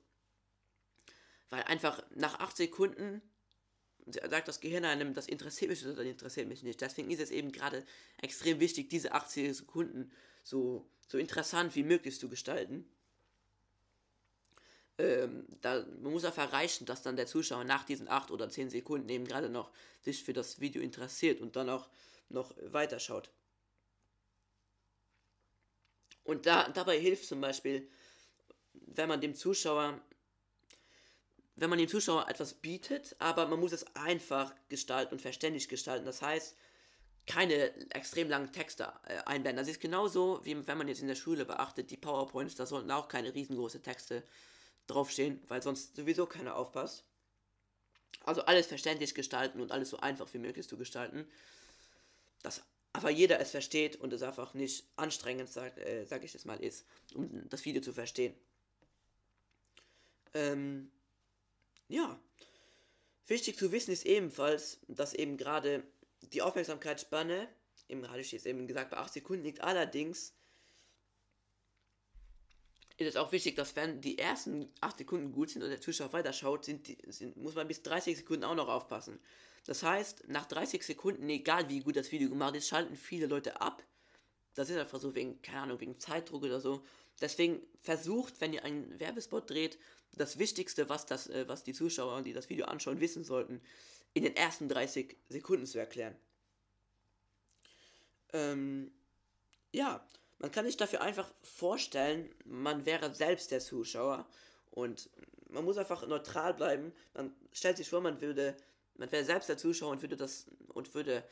Weil 1.49 1.63
einfach 1.63 2.01
nach 2.15 2.39
8 2.39 2.55
Sekunden 2.55 3.21
sagt 4.05 4.47
das 4.47 4.61
Gehirn 4.61 4.85
einem, 4.85 5.13
das 5.13 5.27
interessiert 5.27 5.69
mich 5.69 5.83
oder 5.83 5.95
das 5.95 6.05
interessiert 6.05 6.47
mich 6.47 6.63
nicht. 6.63 6.79
Deswegen 6.79 7.11
ist 7.11 7.19
es 7.19 7.29
eben 7.29 7.51
gerade 7.51 7.83
extrem 8.21 8.61
wichtig, 8.61 8.89
diese 8.89 9.11
80 9.11 9.57
Sekunden 9.57 10.11
so, 10.43 10.87
so 11.09 11.17
interessant 11.17 11.75
wie 11.75 11.83
möglich 11.83 12.17
zu 12.19 12.29
gestalten. 12.29 12.89
Ähm, 14.97 15.45
da, 15.59 15.85
man 16.01 16.13
muss 16.13 16.23
einfach 16.23 16.53
erreichen, 16.53 16.85
dass 16.85 17.01
dann 17.01 17.17
der 17.17 17.27
Zuschauer 17.27 17.65
nach 17.65 17.83
diesen 17.83 18.07
8 18.07 18.31
oder 18.31 18.49
10 18.49 18.69
Sekunden 18.69 19.09
eben 19.09 19.25
gerade 19.25 19.49
noch 19.49 19.71
sich 20.01 20.23
für 20.23 20.31
das 20.31 20.61
Video 20.61 20.81
interessiert 20.81 21.41
und 21.41 21.57
dann 21.57 21.69
auch 21.69 21.89
noch 22.29 22.53
weiterschaut. 22.57 23.31
Und 26.23 26.45
da, 26.45 26.69
dabei 26.69 26.99
hilft 26.99 27.25
zum 27.25 27.41
Beispiel, 27.41 27.89
wenn 28.73 29.07
man 29.07 29.21
dem 29.21 29.35
Zuschauer 29.35 30.01
wenn 31.55 31.69
man 31.69 31.79
dem 31.79 31.87
Zuschauer 31.87 32.27
etwas 32.29 32.53
bietet, 32.53 33.15
aber 33.19 33.47
man 33.47 33.59
muss 33.59 33.71
es 33.71 33.95
einfach 33.95 34.53
gestalten 34.69 35.15
und 35.15 35.21
verständlich 35.21 35.69
gestalten. 35.69 36.05
Das 36.05 36.21
heißt, 36.21 36.55
keine 37.27 37.73
extrem 37.91 38.29
langen 38.29 38.51
Texte 38.51 38.91
äh, 39.05 39.17
einblenden. 39.25 39.57
Das 39.63 39.67
ist 39.67 39.79
genauso, 39.79 40.41
wie 40.43 40.67
wenn 40.67 40.77
man 40.77 40.87
jetzt 40.87 41.01
in 41.01 41.07
der 41.07 41.15
Schule 41.15 41.45
beachtet, 41.45 41.89
die 41.91 41.97
PowerPoints, 41.97 42.55
da 42.55 42.65
sollten 42.65 42.91
auch 42.91 43.07
keine 43.07 43.33
riesengroße 43.33 43.81
Texte 43.81 44.23
draufstehen, 44.87 45.41
weil 45.47 45.63
sonst 45.63 45.95
sowieso 45.95 46.25
keiner 46.25 46.55
aufpasst. 46.55 47.03
Also 48.23 48.41
alles 48.43 48.67
verständlich 48.67 49.15
gestalten 49.15 49.61
und 49.61 49.71
alles 49.71 49.89
so 49.89 49.97
einfach 49.97 50.31
wie 50.33 50.39
möglich 50.39 50.67
zu 50.67 50.77
gestalten. 50.77 51.27
Dass 52.45 52.61
aber 52.93 53.09
jeder 53.09 53.41
es 53.41 53.51
versteht 53.51 53.97
und 53.97 54.13
es 54.13 54.21
einfach 54.21 54.53
nicht 54.53 54.85
anstrengend, 54.95 55.49
sag, 55.49 55.77
äh, 55.79 56.05
sag 56.05 56.23
ich 56.23 56.33
jetzt 56.33 56.45
mal, 56.45 56.63
ist, 56.63 56.85
um 57.13 57.49
das 57.49 57.65
Video 57.65 57.81
zu 57.81 57.91
verstehen. 57.91 58.33
Ähm, 60.33 60.91
ja. 61.89 62.17
Wichtig 63.27 63.57
zu 63.57 63.71
wissen 63.71 63.91
ist 63.91 64.05
ebenfalls, 64.05 64.79
dass 64.87 65.13
eben 65.13 65.35
gerade 65.35 65.83
die 66.21 66.41
Aufmerksamkeitsspanne, 66.41 67.49
im 67.87 68.07
hatte 68.09 68.21
ich 68.21 68.31
jetzt 68.31 68.45
eben 68.45 68.67
gesagt, 68.67 68.91
bei 68.91 68.97
8 68.97 69.11
Sekunden 69.11 69.43
liegt. 69.43 69.61
Allerdings 69.61 70.33
ist 72.97 73.07
es 73.07 73.15
auch 73.15 73.31
wichtig, 73.31 73.55
dass 73.55 73.75
wenn 73.75 74.01
die 74.01 74.17
ersten 74.17 74.69
8 74.81 74.99
Sekunden 74.99 75.31
gut 75.31 75.49
sind 75.49 75.63
und 75.63 75.69
der 75.69 75.81
Zuschauer 75.81 76.13
weiterschaut, 76.13 76.65
sind, 76.65 76.87
die, 76.87 76.97
sind, 77.07 77.35
muss 77.37 77.55
man 77.55 77.67
bis 77.67 77.81
30 77.83 78.17
Sekunden 78.17 78.43
auch 78.45 78.55
noch 78.55 78.69
aufpassen. 78.69 79.19
Das 79.65 79.83
heißt, 79.83 80.27
nach 80.27 80.45
30 80.45 80.83
Sekunden, 80.83 81.27
egal 81.29 81.67
wie 81.69 81.81
gut 81.81 81.95
das 81.95 82.11
Video 82.11 82.29
gemacht 82.29 82.55
ist, 82.55 82.67
schalten 82.67 82.95
viele 82.95 83.25
Leute 83.25 83.59
ab. 83.59 83.83
Das 84.53 84.69
ist 84.69 84.77
einfach 84.77 84.99
so 84.99 85.15
wegen, 85.15 85.41
keine 85.41 85.61
Ahnung, 85.61 85.79
wegen 85.81 85.99
Zeitdruck 85.99 86.43
oder 86.43 86.61
so. 86.61 86.85
Deswegen 87.19 87.61
versucht, 87.81 88.39
wenn 88.39 88.53
ihr 88.53 88.63
einen 88.63 88.99
Werbespot 88.99 89.49
dreht, 89.49 89.77
das 90.13 90.37
Wichtigste, 90.39 90.87
was, 90.87 91.05
das, 91.05 91.27
äh, 91.27 91.47
was 91.47 91.63
die 91.63 91.73
Zuschauer, 91.73 92.21
die 92.21 92.33
das 92.33 92.49
Video 92.49 92.65
anschauen, 92.65 93.01
wissen 93.01 93.23
sollten, 93.23 93.61
in 94.13 94.23
den 94.23 94.35
ersten 94.35 94.69
30 94.69 95.17
Sekunden 95.27 95.65
zu 95.65 95.77
erklären. 95.77 96.15
Ähm, 98.31 98.91
ja, 99.73 100.05
man 100.45 100.51
kann 100.51 100.67
sich 100.67 100.77
dafür 100.77 101.01
einfach 101.01 101.27
vorstellen, 101.41 102.29
man 102.45 102.85
wäre 102.85 103.11
selbst 103.11 103.49
der 103.49 103.61
Zuschauer 103.61 104.27
und 104.69 105.09
man 105.49 105.65
muss 105.65 105.79
einfach 105.79 106.05
neutral 106.05 106.53
bleiben. 106.53 106.93
Man 107.15 107.33
stellt 107.51 107.77
sich 107.77 107.89
vor, 107.89 107.99
man 107.99 108.21
würde, 108.21 108.55
man 108.95 109.11
wäre 109.11 109.25
selbst 109.25 109.49
der 109.49 109.57
Zuschauer 109.57 109.89
und 109.89 110.03
würde 110.03 110.15
das 110.15 110.45
und 110.67 110.93
würde 110.93 111.23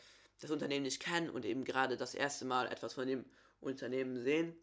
das 0.42 0.50
Unternehmen 0.50 0.82
nicht 0.82 1.00
kennen 1.00 1.30
und 1.30 1.46
eben 1.46 1.64
gerade 1.64 1.96
das 1.96 2.16
erste 2.16 2.46
Mal 2.46 2.66
etwas 2.66 2.96
von 2.96 3.06
dem 3.06 3.24
Unternehmen 3.62 4.24
sehen 4.24 4.56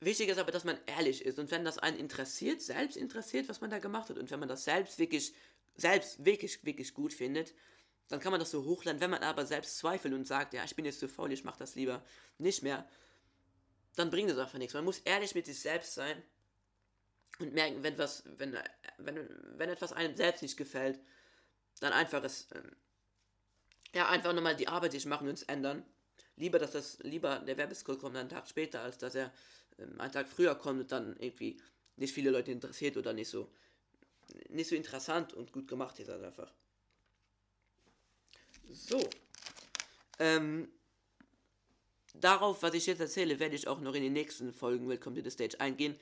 Wichtig 0.00 0.28
ist 0.28 0.38
aber, 0.38 0.52
dass 0.52 0.64
man 0.64 0.78
ehrlich 0.84 1.24
ist 1.24 1.38
und 1.38 1.50
wenn 1.50 1.64
das 1.64 1.78
einen 1.78 1.98
interessiert, 1.98 2.60
selbst 2.60 2.98
interessiert, 2.98 3.48
was 3.48 3.62
man 3.62 3.70
da 3.70 3.78
gemacht 3.78 4.10
hat 4.10 4.18
und 4.18 4.30
wenn 4.30 4.38
man 4.38 4.50
das 4.50 4.64
selbst 4.64 4.98
wirklich, 4.98 5.32
selbst 5.76 6.26
wirklich, 6.26 6.62
wirklich 6.62 6.92
gut 6.92 7.14
findet, 7.14 7.54
dann 8.08 8.20
kann 8.20 8.32
man 8.32 8.40
das 8.40 8.50
so 8.50 8.64
hochladen. 8.64 9.00
Wenn 9.00 9.10
man 9.10 9.22
aber 9.22 9.46
selbst 9.46 9.78
zweifelt 9.78 10.14
und 10.14 10.26
sagt, 10.26 10.54
ja, 10.54 10.64
ich 10.64 10.74
bin 10.74 10.84
jetzt 10.84 11.00
zu 11.00 11.08
faul, 11.08 11.32
ich 11.32 11.44
mache 11.44 11.58
das 11.58 11.74
lieber 11.74 12.02
nicht 12.38 12.62
mehr, 12.62 12.88
dann 13.96 14.10
bringt 14.10 14.30
es 14.30 14.38
einfach 14.38 14.58
nichts. 14.58 14.74
Man 14.74 14.84
muss 14.84 14.98
ehrlich 15.00 15.34
mit 15.34 15.46
sich 15.46 15.60
selbst 15.60 15.94
sein 15.94 16.22
und 17.38 17.52
merken, 17.54 17.82
wenn 17.82 17.98
was, 17.98 18.24
wenn, 18.36 18.56
wenn, 18.98 19.28
wenn 19.56 19.70
etwas 19.70 19.92
einem 19.92 20.16
selbst 20.16 20.42
nicht 20.42 20.56
gefällt, 20.56 21.00
dann 21.80 21.92
einfach 21.92 22.24
es, 22.24 22.48
ähm, 22.54 22.76
ja, 23.94 24.08
einfach 24.08 24.32
nochmal 24.32 24.56
die 24.56 24.68
Arbeit 24.68 24.92
sich 24.92 25.06
machen 25.06 25.28
und 25.28 25.34
es 25.34 25.42
ändern. 25.44 25.84
Lieber, 26.36 26.58
dass 26.58 26.72
das, 26.72 26.98
lieber 27.00 27.40
der 27.40 27.56
Werbescode 27.56 27.98
kommt 27.98 28.16
einen 28.16 28.28
Tag 28.28 28.48
später, 28.48 28.82
als 28.82 28.98
dass 28.98 29.14
er 29.14 29.32
ähm, 29.78 30.00
einen 30.00 30.12
Tag 30.12 30.28
früher 30.28 30.54
kommt 30.54 30.80
und 30.80 30.92
dann 30.92 31.16
irgendwie 31.18 31.60
nicht 31.96 32.14
viele 32.14 32.30
Leute 32.30 32.52
interessiert 32.52 32.96
oder 32.96 33.12
nicht 33.12 33.28
so 33.28 33.50
nicht 34.48 34.68
so 34.68 34.76
interessant 34.76 35.32
und 35.32 35.52
gut 35.52 35.68
gemacht 35.68 35.98
ist 35.98 36.08
halt 36.08 36.22
einfach. 36.22 36.52
So. 38.70 39.08
Ähm, 40.18 40.68
darauf, 42.14 42.62
was 42.62 42.74
ich 42.74 42.86
jetzt 42.86 43.00
erzähle, 43.00 43.38
werde 43.38 43.56
ich 43.56 43.66
auch 43.66 43.80
noch 43.80 43.94
in 43.94 44.02
den 44.02 44.12
nächsten 44.12 44.52
Folgen 44.52 44.88
Welcome 44.88 45.16
to 45.16 45.22
the 45.22 45.30
Stage 45.30 45.58
eingehen, 45.60 45.98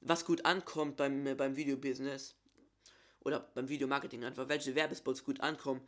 was 0.00 0.24
gut 0.24 0.44
ankommt 0.44 0.96
beim, 0.96 1.26
äh, 1.26 1.34
beim 1.34 1.56
Videobusiness 1.56 2.34
oder 3.20 3.40
beim 3.54 3.68
Videomarketing 3.68 4.24
einfach, 4.24 4.48
welche 4.48 4.74
Werbespots 4.74 5.24
gut 5.24 5.40
ankommen. 5.40 5.80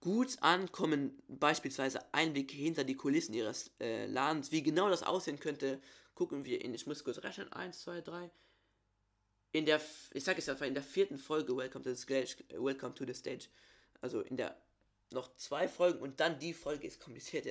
Gut 0.00 0.36
ankommen 0.40 1.22
beispielsweise 1.28 2.00
Einblicke 2.12 2.56
hinter 2.56 2.84
die 2.84 2.94
Kulissen 2.94 3.34
ihres 3.34 3.72
äh, 3.80 4.06
Ladens, 4.06 4.52
wie 4.52 4.62
genau 4.62 4.88
das 4.88 5.02
aussehen 5.02 5.40
könnte, 5.40 5.80
gucken 6.14 6.44
wir 6.44 6.64
in, 6.64 6.74
ich 6.74 6.86
muss 6.86 7.04
kurz 7.04 7.22
rechnen, 7.22 7.52
1, 7.52 7.82
2, 7.82 8.00
3. 8.00 8.30
In 9.52 9.66
der, 9.66 9.80
ich 10.12 10.24
sage 10.24 10.38
es 10.38 10.48
einfach, 10.48 10.66
in 10.66 10.74
der 10.74 10.82
vierten 10.82 11.18
Folge 11.18 11.56
Welcome 11.56 11.84
to 11.84 11.94
the 11.94 12.00
Stage, 12.00 12.36
Welcome 12.56 12.94
to 12.94 13.04
the 13.06 13.14
Stage, 13.14 13.48
also 14.00 14.20
in 14.20 14.36
der 14.36 14.56
noch 15.10 15.34
zwei 15.36 15.68
Folgen 15.68 16.00
und 16.00 16.20
dann 16.20 16.38
die 16.38 16.54
Folge 16.54 16.86
ist 16.86 17.00
kompliziert 17.00 17.44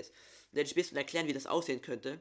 werde 0.51 0.67
ich 0.67 0.73
ein 0.73 0.75
bisschen 0.75 0.97
erklären, 0.97 1.27
wie 1.27 1.33
das 1.33 1.47
aussehen 1.47 1.81
könnte. 1.81 2.19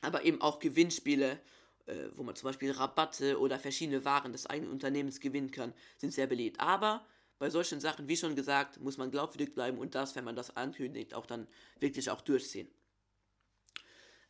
Aber 0.00 0.24
eben 0.24 0.40
auch 0.40 0.60
Gewinnspiele, 0.60 1.40
äh, 1.86 1.94
wo 2.14 2.22
man 2.22 2.36
zum 2.36 2.48
Beispiel 2.48 2.70
Rabatte 2.70 3.38
oder 3.38 3.58
verschiedene 3.58 4.04
Waren 4.04 4.32
des 4.32 4.46
eigenen 4.46 4.70
Unternehmens 4.70 5.20
gewinnen 5.20 5.50
kann, 5.50 5.72
sind 5.98 6.12
sehr 6.12 6.26
beliebt. 6.26 6.60
Aber 6.60 7.04
bei 7.38 7.50
solchen 7.50 7.80
Sachen, 7.80 8.08
wie 8.08 8.16
schon 8.16 8.36
gesagt, 8.36 8.80
muss 8.80 8.96
man 8.96 9.10
glaubwürdig 9.10 9.54
bleiben 9.54 9.78
und 9.78 9.94
das, 9.94 10.14
wenn 10.14 10.24
man 10.24 10.36
das 10.36 10.56
ankündigt, 10.56 11.14
auch 11.14 11.26
dann 11.26 11.46
wirklich 11.78 12.10
auch 12.10 12.20
durchziehen. 12.20 12.68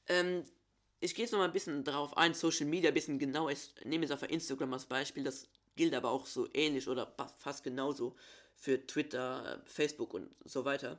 Ähm, 0.09 0.45
ich 1.01 1.15
gehe 1.15 1.25
jetzt 1.25 1.33
noch 1.33 1.39
mal 1.39 1.47
ein 1.47 1.53
bisschen 1.53 1.85
darauf 1.85 2.17
ein, 2.17 2.35
Social 2.35 2.67
Media 2.67 2.89
ein 2.89 2.95
bisschen 2.95 3.19
genau. 3.19 3.49
Ich 3.49 3.75
nehme 3.85 4.05
jetzt 4.05 4.13
einfach 4.13 4.29
Instagram 4.29 4.73
als 4.73 4.87
Beispiel, 4.87 5.23
das 5.23 5.49
gilt 5.77 5.95
aber 5.95 6.11
auch 6.11 6.27
so 6.27 6.49
ähnlich 6.55 6.89
oder 6.89 7.15
fast 7.39 7.65
genauso 7.65 8.17
für 8.55 8.87
Twitter, 8.87 9.63
Facebook 9.67 10.15
und 10.15 10.31
so 10.45 10.65
weiter. 10.65 10.99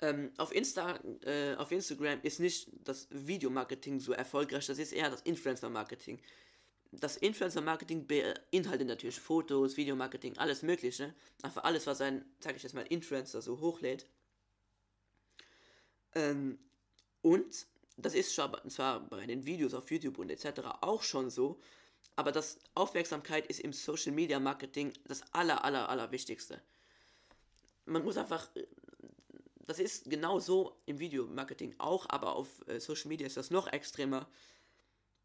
Ähm, 0.00 0.32
auf, 0.36 0.52
Insta, 0.52 0.98
äh, 1.24 1.54
auf 1.54 1.70
Instagram 1.70 2.20
ist 2.22 2.40
nicht 2.40 2.70
das 2.84 3.06
Videomarketing 3.10 4.00
so 4.00 4.12
erfolgreich, 4.12 4.66
das 4.66 4.78
ist 4.78 4.92
eher 4.92 5.10
das 5.10 5.22
Influencer-Marketing. 5.22 6.18
Das 6.90 7.16
Influencer-Marketing 7.16 8.06
beinhaltet 8.06 8.88
natürlich 8.88 9.20
Fotos, 9.20 9.76
Videomarketing, 9.76 10.36
alles 10.38 10.62
Mögliche. 10.62 11.14
Einfach 11.42 11.64
alles, 11.64 11.86
was 11.86 12.00
ein, 12.00 12.24
sag 12.40 12.56
ich 12.56 12.62
jetzt 12.62 12.74
mal, 12.74 12.82
Influencer 12.82 13.40
so 13.40 13.60
hochlädt. 13.60 14.06
Ähm, 16.14 16.58
und 17.22 17.66
das 17.96 18.14
ist 18.14 18.34
zwar 18.34 19.08
bei 19.08 19.26
den 19.26 19.46
Videos 19.46 19.72
auf 19.72 19.90
YouTube 19.90 20.18
und 20.18 20.30
etc. 20.30 20.62
auch 20.80 21.02
schon 21.02 21.30
so, 21.30 21.60
aber 22.16 22.32
das 22.32 22.58
Aufmerksamkeit 22.74 23.46
ist 23.46 23.60
im 23.60 23.72
Social 23.72 24.12
Media 24.12 24.38
Marketing 24.38 24.92
das 25.04 25.22
aller, 25.32 25.64
aller, 25.64 25.88
aller 25.88 26.10
Wichtigste. 26.10 26.60
Man 27.84 28.04
muss 28.04 28.16
einfach, 28.16 28.48
das 29.66 29.78
ist 29.78 30.08
genauso 30.08 30.76
im 30.86 30.98
Videomarketing 30.98 31.74
auch, 31.78 32.06
aber 32.08 32.36
auf 32.36 32.48
äh, 32.68 32.80
Social 32.80 33.08
Media 33.08 33.26
ist 33.26 33.36
das 33.36 33.50
noch 33.50 33.66
extremer. 33.66 34.28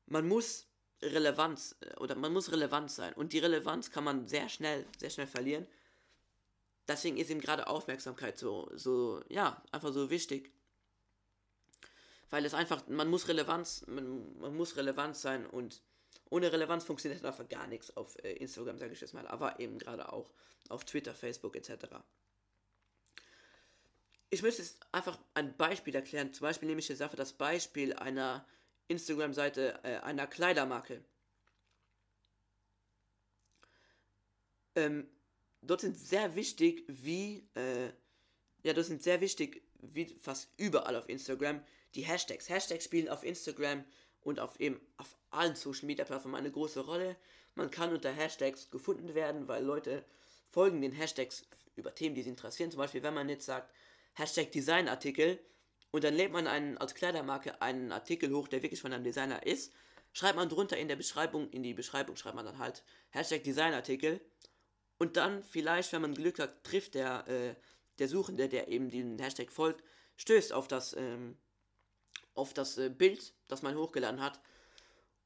Man 0.06 0.28
muss 0.28 0.67
Relevanz 1.02 1.76
äh, 1.82 1.95
oder 1.97 2.15
man 2.15 2.34
muss 2.34 2.52
relevant 2.52 2.89
sein 2.89 3.13
und 3.13 3.34
die 3.34 3.39
Relevanz 3.39 3.91
kann 3.91 4.04
man 4.04 4.28
sehr 4.28 4.50
schnell, 4.50 4.86
sehr 4.97 5.10
schnell 5.10 5.28
verlieren. 5.28 5.67
Deswegen 6.88 7.17
ist 7.17 7.30
ihm 7.30 7.41
gerade 7.41 7.67
Aufmerksamkeit 7.67 8.38
so, 8.38 8.71
so, 8.73 9.21
ja, 9.28 9.62
einfach 9.71 9.91
so 9.91 10.10
wichtig 10.10 10.52
weil 12.30 12.45
es 12.45 12.54
einfach, 12.54 12.88
man 12.88 13.10
muss 13.10 13.28
Relevanz, 13.28 13.86
man, 13.88 14.38
man 14.39 14.56
muss 14.56 14.76
relevant 14.76 15.15
sein 15.15 15.45
und 15.45 15.82
ohne 16.30 16.52
Relevanz 16.52 16.84
funktioniert 16.84 17.24
einfach 17.24 17.48
gar 17.48 17.68
nichts 17.68 17.96
auf 17.96 18.18
äh, 18.24 18.34
Instagram, 18.34 18.78
sage 18.78 18.94
ich 18.94 19.02
jetzt 19.02 19.13
mal, 19.13 19.28
aber 19.28 19.60
eben 19.60 19.78
gerade 19.80 20.12
auch 20.12 20.32
auf 20.70 20.86
Twitter, 20.86 21.13
Facebook 21.13 21.56
etc. 21.56 21.86
Ich 24.30 24.42
möchte 24.42 24.62
jetzt 24.62 24.80
einfach 24.92 25.18
ein 25.34 25.56
Beispiel 25.56 25.96
erklären. 25.96 26.34
Zum 26.34 26.46
Beispiel 26.46 26.68
nehme 26.68 26.80
ich 26.80 26.90
jetzt 26.90 27.02
einfach 27.02 27.18
das 27.18 27.34
Beispiel 27.34 27.94
einer 27.94 28.46
Instagram-Seite 28.88 29.80
äh, 29.84 29.98
einer 29.98 30.28
Kleidermarke. 30.28 31.04
Ähm, 34.76 35.10
dort 35.62 35.82
sind 35.82 35.98
sehr 35.98 36.36
wichtig, 36.36 36.84
wie, 36.88 37.50
äh, 37.56 37.88
ja, 38.63 38.74
das 38.74 38.88
sind 38.88 39.02
sehr 39.02 39.22
wichtig, 39.22 39.63
wie 39.80 40.18
fast 40.22 40.50
überall 40.58 40.96
auf 40.96 41.10
Instagram, 41.10 41.63
die 41.96 42.04
Hashtags. 42.04 42.50
Hashtags 42.50 42.86
spielen 42.86 43.10
auf 43.10 43.24
Instagram 43.24 43.86
und 44.21 44.39
auf 44.39 44.60
eben 44.60 44.80
auf 44.97 45.17
allen 45.30 45.56
Social 45.56 45.86
Media 45.86 46.06
Plattformen 46.06 46.36
eine 46.36 46.51
große 46.51 46.82
Rolle. 46.82 47.15
Man 47.56 47.71
kann 47.71 47.93
unter 47.93 48.12
Hashtags 48.12 48.69
gefunden 48.69 49.15
werden, 49.15 49.47
weil 49.47 49.63
Leute 49.63 50.03
folgen 50.49 50.82
den 50.82 50.91
Hashtags 50.91 51.45
über 51.75 51.93
Themen, 51.93 52.15
die 52.15 52.23
sie 52.23 52.30
interessieren. 52.30 52.71
Zum 52.71 52.80
Beispiel, 52.80 53.03
wenn 53.03 53.13
man 53.13 53.30
jetzt 53.30 53.45
sagt, 53.45 53.71
Hashtag 54.13 54.51
Designartikel 54.51 55.39
und 55.91 56.03
dann 56.03 56.15
lädt 56.15 56.32
man 56.32 56.47
einen, 56.47 56.77
als 56.77 56.95
Kleidermarke 56.95 57.62
einen 57.62 57.91
Artikel 57.91 58.34
hoch, 58.34 58.47
der 58.47 58.63
wirklich 58.63 58.82
von 58.82 58.91
einem 58.91 59.03
Designer 59.03 59.45
ist, 59.45 59.73
schreibt 60.13 60.36
man 60.36 60.49
drunter 60.49 60.77
in 60.77 60.88
der 60.88 60.95
Beschreibung, 60.95 61.49
in 61.51 61.63
die 61.63 61.73
Beschreibung 61.73 62.15
schreibt 62.15 62.36
man 62.36 62.45
dann 62.45 62.58
halt 62.58 62.84
Hashtag 63.12 63.43
Designartikel 63.43 64.19
und 64.97 65.17
dann 65.17 65.43
vielleicht, 65.43 65.93
wenn 65.93 66.01
man 66.01 66.15
Glück 66.15 66.39
hat, 66.39 66.63
trifft 66.63 66.95
der, 66.95 67.27
äh, 67.27 67.56
der 67.99 68.08
Suchende, 68.08 68.49
der 68.49 68.67
eben 68.67 68.89
den 68.89 69.19
Hashtag 69.19 69.51
folgt, 69.51 69.84
stößt 70.17 70.53
auf 70.53 70.67
das 70.67 70.95
ähm, 70.97 71.38
auf 72.38 72.54
das 72.54 72.78
äh, 72.78 72.89
Bild, 72.89 73.34
das 73.47 73.62
man 73.62 73.76
hochgeladen 73.76 74.21
hat. 74.21 74.39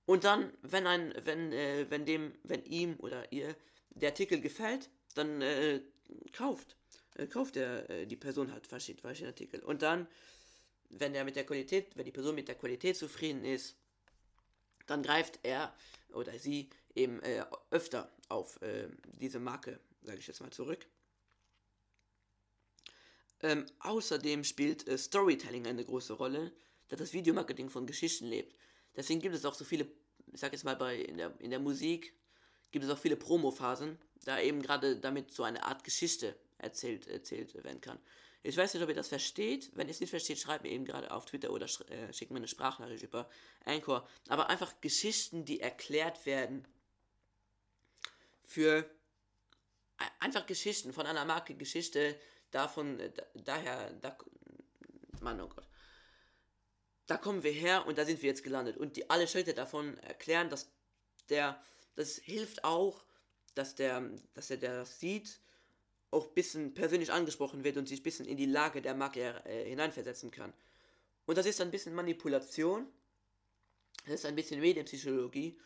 Und 0.06 0.24
dann, 0.24 0.52
wenn 0.62 0.88
ein, 0.88 1.14
wenn, 1.24 1.52
äh, 1.52 1.86
wenn 1.90 2.06
dem, 2.06 2.34
wenn 2.44 2.64
ihm 2.66 2.96
oder 3.00 3.32
ihr 3.32 3.56
der 3.92 4.10
Artikel 4.10 4.42
gefällt, 4.42 4.90
dann 5.16 5.42
äh, 5.42 5.82
kauft. 6.32 6.76
Äh, 7.16 7.28
kauft 7.28 7.56
der, 7.56 7.90
äh, 7.90 8.06
die 8.06 8.16
Person 8.16 8.52
halt 8.52 8.68
verschiedene, 8.68 9.02
verschiedene 9.02 9.32
Artikel. 9.32 9.62
Und 9.62 9.82
dann, 9.82 10.08
wenn 10.90 11.14
er 11.14 11.24
mit 11.24 11.36
der 11.36 11.46
Qualität, 11.46 11.96
wenn 11.96 12.06
die 12.06 12.12
Person 12.12 12.36
mit 12.36 12.48
der 12.48 12.56
Qualität 12.56 12.98
zufrieden 12.98 13.46
ist, 13.46 13.76
dann 14.88 15.04
greift 15.04 15.40
er 15.44 15.74
oder 16.14 16.38
sie 16.38 16.70
eben 16.96 17.22
äh, 17.22 17.46
öfter 17.70 18.12
auf 18.28 18.60
diese 19.20 19.40
Marke, 19.40 19.80
sage 20.04 20.20
ich 20.20 20.28
jetzt 20.28 20.40
mal, 20.40 20.52
zurück. 20.52 20.86
Ähm, 23.42 23.66
außerdem 23.80 24.46
spielt 24.46 24.88
Storytelling 24.98 25.68
eine 25.68 25.84
große 25.84 26.14
Rolle 26.14 26.54
dass 26.92 27.00
das 27.00 27.14
Videomarketing 27.14 27.70
von 27.70 27.88
Geschichten 27.88 28.26
lebt. 28.26 28.54
Deswegen 28.98 29.22
gibt 29.22 29.34
es 29.34 29.46
auch 29.46 29.54
so 29.54 29.64
viele, 29.64 29.88
ich 30.34 30.40
sag 30.42 30.52
jetzt 30.52 30.66
mal 30.66 30.76
bei 30.76 30.98
in 30.98 31.18
der, 31.18 31.34
in 31.40 31.50
der 31.50 31.60
Musik, 31.60 32.14
gibt 32.72 32.84
es 32.84 32.92
auch 32.92 32.98
viele 32.98 33.16
Promo-Phasen, 33.16 33.98
da 34.26 34.40
eben 34.42 34.62
gerade 34.62 34.98
damit 34.98 35.34
so 35.34 35.44
eine 35.44 35.64
Art 35.64 35.86
Geschichte 35.86 36.36
erzählt, 36.58 37.08
erzählt 37.08 37.54
werden 37.64 37.80
kann. 37.80 37.98
Ich 38.44 38.58
weiß 38.58 38.74
nicht, 38.74 38.84
ob 38.84 38.90
ihr 38.90 38.96
das 38.96 39.08
versteht. 39.08 39.72
Wenn 39.74 39.88
ihr 39.88 39.92
es 39.92 40.02
nicht 40.02 40.10
versteht, 40.10 40.40
schreibt 40.40 40.64
mir 40.64 40.72
eben 40.72 40.84
gerade 40.84 41.12
auf 41.12 41.26
Twitter 41.26 41.52
oder 41.52 41.66
äh, 41.66 42.12
schickt 42.12 42.32
mir 42.32 42.38
eine 42.38 42.48
Sprachnachricht 42.50 43.04
über 43.04 43.30
Anchor. 43.64 44.06
Aber 44.28 44.50
einfach 44.50 44.82
Geschichten, 44.82 45.46
die 45.46 45.62
erklärt 45.62 46.26
werden 46.26 46.68
für 48.44 48.90
einfach 50.20 50.46
Geschichten 50.46 50.92
von 50.92 51.06
einer 51.06 51.24
Marke, 51.24 51.56
Geschichte 51.56 52.20
davon, 52.50 53.00
äh, 53.00 53.14
daher, 53.36 53.94
da, 54.02 54.18
Mann, 55.22 55.40
oh 55.40 55.48
Gott 55.48 55.71
da 57.08 57.18
kommen 57.18 57.44
wir 57.44 57.52
her 57.52 57.86
und 57.88 57.98
da 57.98 58.06
sind 58.06 58.22
wir 58.22 58.30
jetzt 58.30 58.44
gelandet. 58.44 58.78
Und 58.78 58.96
die 58.96 59.10
alle 59.10 59.28
Schritte 59.28 59.54
davon 59.54 59.98
erklären, 60.00 60.50
dass 60.50 60.70
der, 61.30 61.62
das 61.96 62.18
hilft 62.18 62.64
auch, 62.64 63.04
dass 63.56 63.76
der, 63.76 64.10
dass 64.34 64.50
er, 64.50 64.58
der 64.58 64.78
das 64.78 65.00
sieht, 65.00 65.40
auch 66.12 66.28
ein 66.28 66.34
bisschen 66.34 66.74
persönlich 66.74 67.12
angesprochen 67.12 67.64
wird 67.64 67.78
und 67.78 67.88
sich 67.88 68.02
ein 68.02 68.04
bisschen 68.04 68.26
in 68.26 68.38
die 68.38 68.46
Lage 68.46 68.82
der 68.82 68.96
Marke 68.96 69.42
äh, 69.46 69.70
hineinversetzen 69.70 70.30
kann. 70.32 70.54
Und 71.26 71.38
das 71.38 71.46
ist 71.46 71.62
ein 71.62 71.72
bisschen 71.72 71.94
Manipulation, 71.94 72.88
das 74.06 74.16
ist 74.16 74.26
ein 74.26 74.36
bisschen 74.36 74.60
Medienpsychologie. 74.60 75.60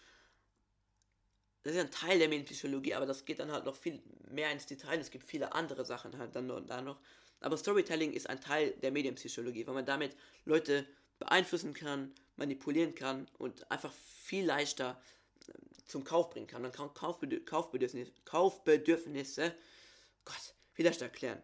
Das 1.64 1.74
ist 1.74 1.80
ein 1.80 1.90
Teil 1.90 2.20
der 2.20 2.28
Medienpsychologie, 2.28 2.94
aber 2.94 3.08
das 3.08 3.26
geht 3.26 3.40
dann 3.40 3.52
halt 3.52 3.66
noch 3.66 3.76
viel 3.76 4.02
mehr 4.30 4.52
ins 4.52 4.68
Detail. 4.68 5.00
Es 5.00 5.10
gibt 5.10 5.26
viele 5.26 5.54
andere 5.54 5.84
Sachen 5.86 6.18
halt 6.18 6.36
dann 6.36 6.48
noch, 6.48 6.60
da 6.60 6.82
noch. 6.82 7.00
Aber 7.40 7.58
Storytelling 7.58 8.14
ist 8.14 8.30
ein 8.30 8.40
Teil 8.40 8.72
der 8.82 8.92
Medienpsychologie, 8.92 9.66
weil 9.66 9.74
man 9.74 9.86
damit 9.86 10.16
Leute 10.46 10.86
beeinflussen 11.20 11.74
kann, 11.74 12.14
manipulieren 12.36 12.96
kann 12.96 13.28
und 13.38 13.70
einfach 13.72 13.92
viel 13.94 14.46
leichter 14.46 15.02
ähm, 15.48 15.54
zum 15.86 16.04
Kauf 16.04 16.30
bringen 16.30 16.48
kann. 16.48 16.62
Man 16.62 16.72
kann 16.72 16.94
Kaufbedürf 16.94 17.46
Kaufbedürfnisse, 17.46 18.12
Kaufbedürfnisse, 18.26 19.56
Gott, 20.26 20.54
wie 20.76 20.84
das 20.84 21.02
erklären. 21.02 21.42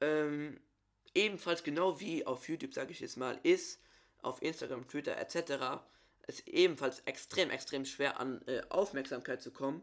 Ähm, 0.00 0.60
ebenfalls 1.14 1.62
genau 1.62 2.00
wie 2.00 2.26
auf 2.26 2.48
YouTube, 2.48 2.74
sage 2.74 2.92
ich 2.92 3.00
jetzt 3.00 3.16
mal, 3.16 3.38
ist 3.42 3.80
auf 4.22 4.42
Instagram, 4.42 4.86
Twitter 4.86 5.16
etc. 5.16 5.82
es 6.22 6.46
ebenfalls 6.46 7.00
extrem, 7.00 7.50
extrem 7.50 7.84
schwer 7.84 8.20
an 8.20 8.42
äh, 8.46 8.62
Aufmerksamkeit 8.68 9.42
zu 9.42 9.50
kommen, 9.50 9.82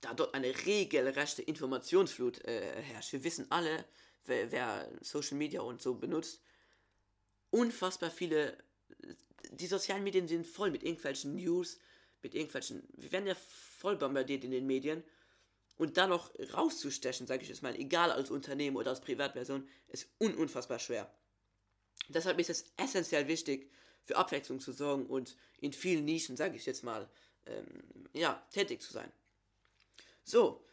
da 0.00 0.14
dort 0.14 0.34
eine 0.34 0.54
regelrechte 0.66 1.42
Informationsflut 1.42 2.44
äh, 2.44 2.82
herrscht. 2.82 3.12
Wir 3.12 3.24
wissen 3.24 3.50
alle, 3.50 3.84
wer, 4.26 4.50
wer 4.52 4.90
Social 5.00 5.36
Media 5.36 5.60
und 5.60 5.80
so 5.82 5.94
benutzt, 5.94 6.42
unfassbar 7.50 8.10
viele. 8.10 8.56
Die 9.52 9.66
sozialen 9.66 10.04
Medien 10.04 10.28
sind 10.28 10.46
voll 10.46 10.70
mit 10.70 10.82
irgendwelchen 10.82 11.36
News, 11.36 11.78
mit 12.22 12.34
irgendwelchen. 12.34 12.82
Wir 12.92 13.12
werden 13.12 13.26
ja 13.26 13.34
voll 13.34 13.96
bombardiert 13.96 14.44
in 14.44 14.50
den 14.50 14.66
Medien. 14.66 15.02
Und 15.76 15.96
da 15.96 16.06
noch 16.06 16.30
rauszustechen, 16.52 17.26
sage 17.26 17.42
ich 17.42 17.48
jetzt 17.48 17.62
mal, 17.62 17.74
egal 17.74 18.12
als 18.12 18.30
Unternehmen 18.30 18.76
oder 18.76 18.90
als 18.90 19.00
Privatperson, 19.00 19.66
ist 19.88 20.08
un 20.18 20.34
unfassbar 20.34 20.78
schwer. 20.78 21.10
Deshalb 22.08 22.38
ist 22.38 22.50
es 22.50 22.66
essentiell 22.76 23.28
wichtig, 23.28 23.70
für 24.04 24.16
Abwechslung 24.16 24.60
zu 24.60 24.72
sorgen 24.72 25.06
und 25.06 25.36
in 25.60 25.72
vielen 25.72 26.04
Nischen, 26.04 26.36
sage 26.36 26.56
ich 26.56 26.66
jetzt 26.66 26.82
mal, 26.82 27.08
ähm, 27.46 28.08
ja, 28.12 28.46
tätig 28.50 28.82
zu 28.82 28.92
sein. 28.92 29.10
So, 30.24 30.64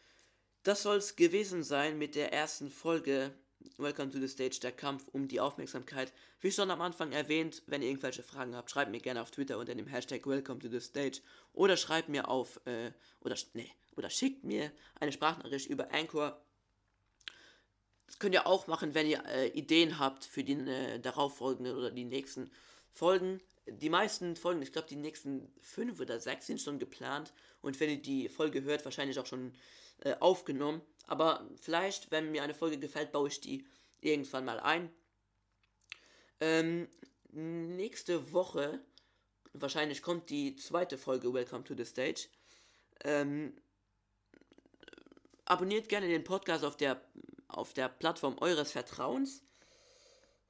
das 0.68 0.84
soll 0.84 0.98
es 0.98 1.16
gewesen 1.16 1.64
sein 1.64 1.98
mit 1.98 2.16
der 2.16 2.34
ersten 2.34 2.70
Folge 2.70 3.34
Welcome 3.78 4.12
to 4.12 4.20
the 4.20 4.28
Stage, 4.28 4.60
der 4.62 4.74
Kampf 4.74 5.08
um 5.14 5.30
die 5.30 5.40
Aufmerksamkeit. 5.40 6.12
Wie 6.42 6.52
schon 6.52 6.70
am 6.70 6.82
Anfang 6.82 7.14
erwähnt, 7.14 7.64
wenn 7.68 7.82
ihr 7.82 7.88
irgendwelche 7.88 8.22
Fragen 8.22 8.54
habt, 8.54 8.70
schreibt 8.70 8.92
mir 8.92 9.00
gerne 9.00 9.22
auf 9.22 9.32
Twitter 9.32 9.60
unter 9.60 9.76
dem 9.76 9.88
Hashtag 9.88 10.28
Welcome 10.28 10.60
to 10.60 10.68
the 10.68 10.82
Stage 10.82 11.22
oder 11.54 11.78
schreibt 11.78 12.10
mir 12.10 12.28
auf, 12.28 12.60
äh, 12.66 12.92
oder, 13.22 13.38
nee, 13.54 13.72
oder 13.96 14.10
schickt 14.10 14.44
mir 14.44 14.74
eine 15.00 15.14
Sprachnachricht 15.14 15.70
über 15.70 15.94
Anchor. 15.94 16.42
Das 18.08 18.20
könnt 18.20 18.36
ihr 18.36 18.46
auch 18.46 18.68
machen, 18.68 18.94
wenn 18.94 19.08
ihr 19.08 19.24
äh, 19.26 19.48
Ideen 19.50 20.00
habt 20.00 20.26
für 20.26 20.44
die 20.44 20.54
äh, 20.54 21.00
darauffolgenden 21.00 21.78
oder 21.78 21.92
die 21.92 22.04
nächsten 22.04 22.52
Folgen. 22.90 23.40
die 23.68 23.90
meisten 23.90 24.36
Folgen, 24.36 24.62
ich 24.62 24.74
glaube, 24.74 24.90
die 24.90 24.98
nächsten 24.98 25.50
fünf 25.62 26.02
oder 26.02 26.20
sechs 26.20 26.48
sind 26.48 26.60
schon 26.60 26.78
geplant 26.78 27.32
und 27.62 27.80
wenn 27.80 27.90
ihr 27.90 28.02
die 28.02 28.28
Folge 28.28 28.64
hört, 28.64 28.84
wahrscheinlich 28.84 29.18
auch 29.18 29.26
schon 29.26 29.54
äh, 30.00 30.16
aufgenommen. 30.20 30.82
Aber 31.08 31.48
vielleicht, 31.62 32.12
wenn 32.12 32.32
mir 32.32 32.44
eine 32.44 32.54
Folge 32.54 32.78
gefällt, 32.78 33.12
baue 33.12 33.30
ich 33.30 33.40
die 33.40 33.66
irgendwann 34.02 34.46
mal 34.46 34.60
ein. 34.60 34.92
Ähm, 36.40 36.88
nächste 37.32 38.32
Woche, 38.34 38.80
wahrscheinlich 39.54 40.02
kommt 40.02 40.30
die 40.30 40.56
zweite 40.56 40.98
Folge 40.98 41.34
Welcome 41.34 41.64
to 41.64 41.76
the 41.76 41.86
Stage. 41.86 42.28
Ähm, 43.04 43.54
abonniert 45.46 45.90
gerne 45.90 46.08
den 46.08 46.24
Podcast 46.24 46.64
auf 46.64 46.78
der, 46.78 47.02
auf 47.48 47.74
der 47.74 47.90
Plattform 47.90 48.38
eures 48.40 48.72
Vertrauens, 48.72 49.44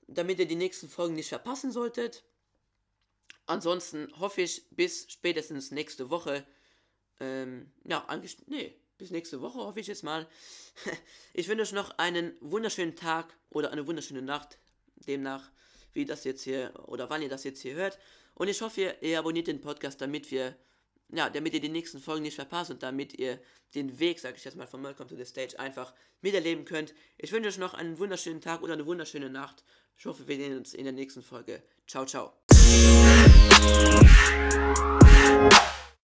damit 0.07 0.39
ihr 0.39 0.47
die 0.47 0.55
nächsten 0.55 0.89
Folgen 0.89 1.15
nicht 1.15 1.29
verpassen 1.29 1.71
solltet. 1.71 2.23
Ansonsten 3.45 4.11
hoffe 4.19 4.41
ich 4.41 4.67
bis 4.71 5.09
spätestens 5.09 5.71
nächste 5.71 6.09
Woche. 6.09 6.45
Ähm, 7.19 7.71
ja, 7.85 8.03
eigentlich, 8.07 8.37
nee, 8.47 8.77
bis 8.97 9.11
nächste 9.11 9.41
Woche 9.41 9.59
hoffe 9.59 9.79
ich 9.79 9.87
jetzt 9.87 10.03
mal. 10.03 10.27
ich 11.33 11.47
wünsche 11.47 11.63
euch 11.63 11.71
noch 11.73 11.97
einen 11.97 12.33
wunderschönen 12.41 12.95
Tag 12.95 13.35
oder 13.49 13.71
eine 13.71 13.87
wunderschöne 13.87 14.21
Nacht. 14.21 14.57
Demnach, 14.95 15.51
wie 15.93 16.05
das 16.05 16.23
jetzt 16.23 16.43
hier 16.43 16.73
oder 16.87 17.09
wann 17.09 17.21
ihr 17.21 17.29
das 17.29 17.43
jetzt 17.43 17.61
hier 17.61 17.75
hört. 17.75 17.99
Und 18.33 18.47
ich 18.47 18.61
hoffe, 18.61 18.95
ihr, 19.01 19.19
abonniert 19.19 19.47
den 19.47 19.61
Podcast, 19.61 20.01
damit 20.01 20.31
wir, 20.31 20.55
ja, 21.09 21.29
damit 21.29 21.53
ihr 21.53 21.61
die 21.61 21.69
nächsten 21.69 21.99
Folgen 21.99 22.23
nicht 22.23 22.35
verpasst 22.35 22.71
und 22.71 22.83
damit 22.83 23.17
ihr 23.17 23.39
den 23.75 23.99
Weg, 23.99 24.19
sag 24.19 24.37
ich 24.37 24.45
jetzt 24.45 24.57
mal, 24.57 24.67
von 24.67 24.83
Welcome 24.83 25.09
to 25.09 25.15
the 25.15 25.25
Stage 25.25 25.59
einfach 25.59 25.93
miterleben 26.21 26.65
könnt. 26.65 26.93
Ich 27.17 27.31
wünsche 27.31 27.49
euch 27.49 27.57
noch 27.57 27.73
einen 27.73 27.97
wunderschönen 27.97 28.41
Tag 28.41 28.61
oder 28.61 28.73
eine 28.73 28.85
wunderschöne 28.85 29.29
Nacht. 29.29 29.63
Ich 29.97 30.05
hoffe, 30.05 30.27
wir 30.27 30.35
sehen 30.37 30.57
uns 30.57 30.73
in 30.73 30.83
der 30.83 30.93
nächsten 30.93 31.23
Folge. 31.23 31.63
Ciao, 31.87 32.05
ciao. 32.05 32.33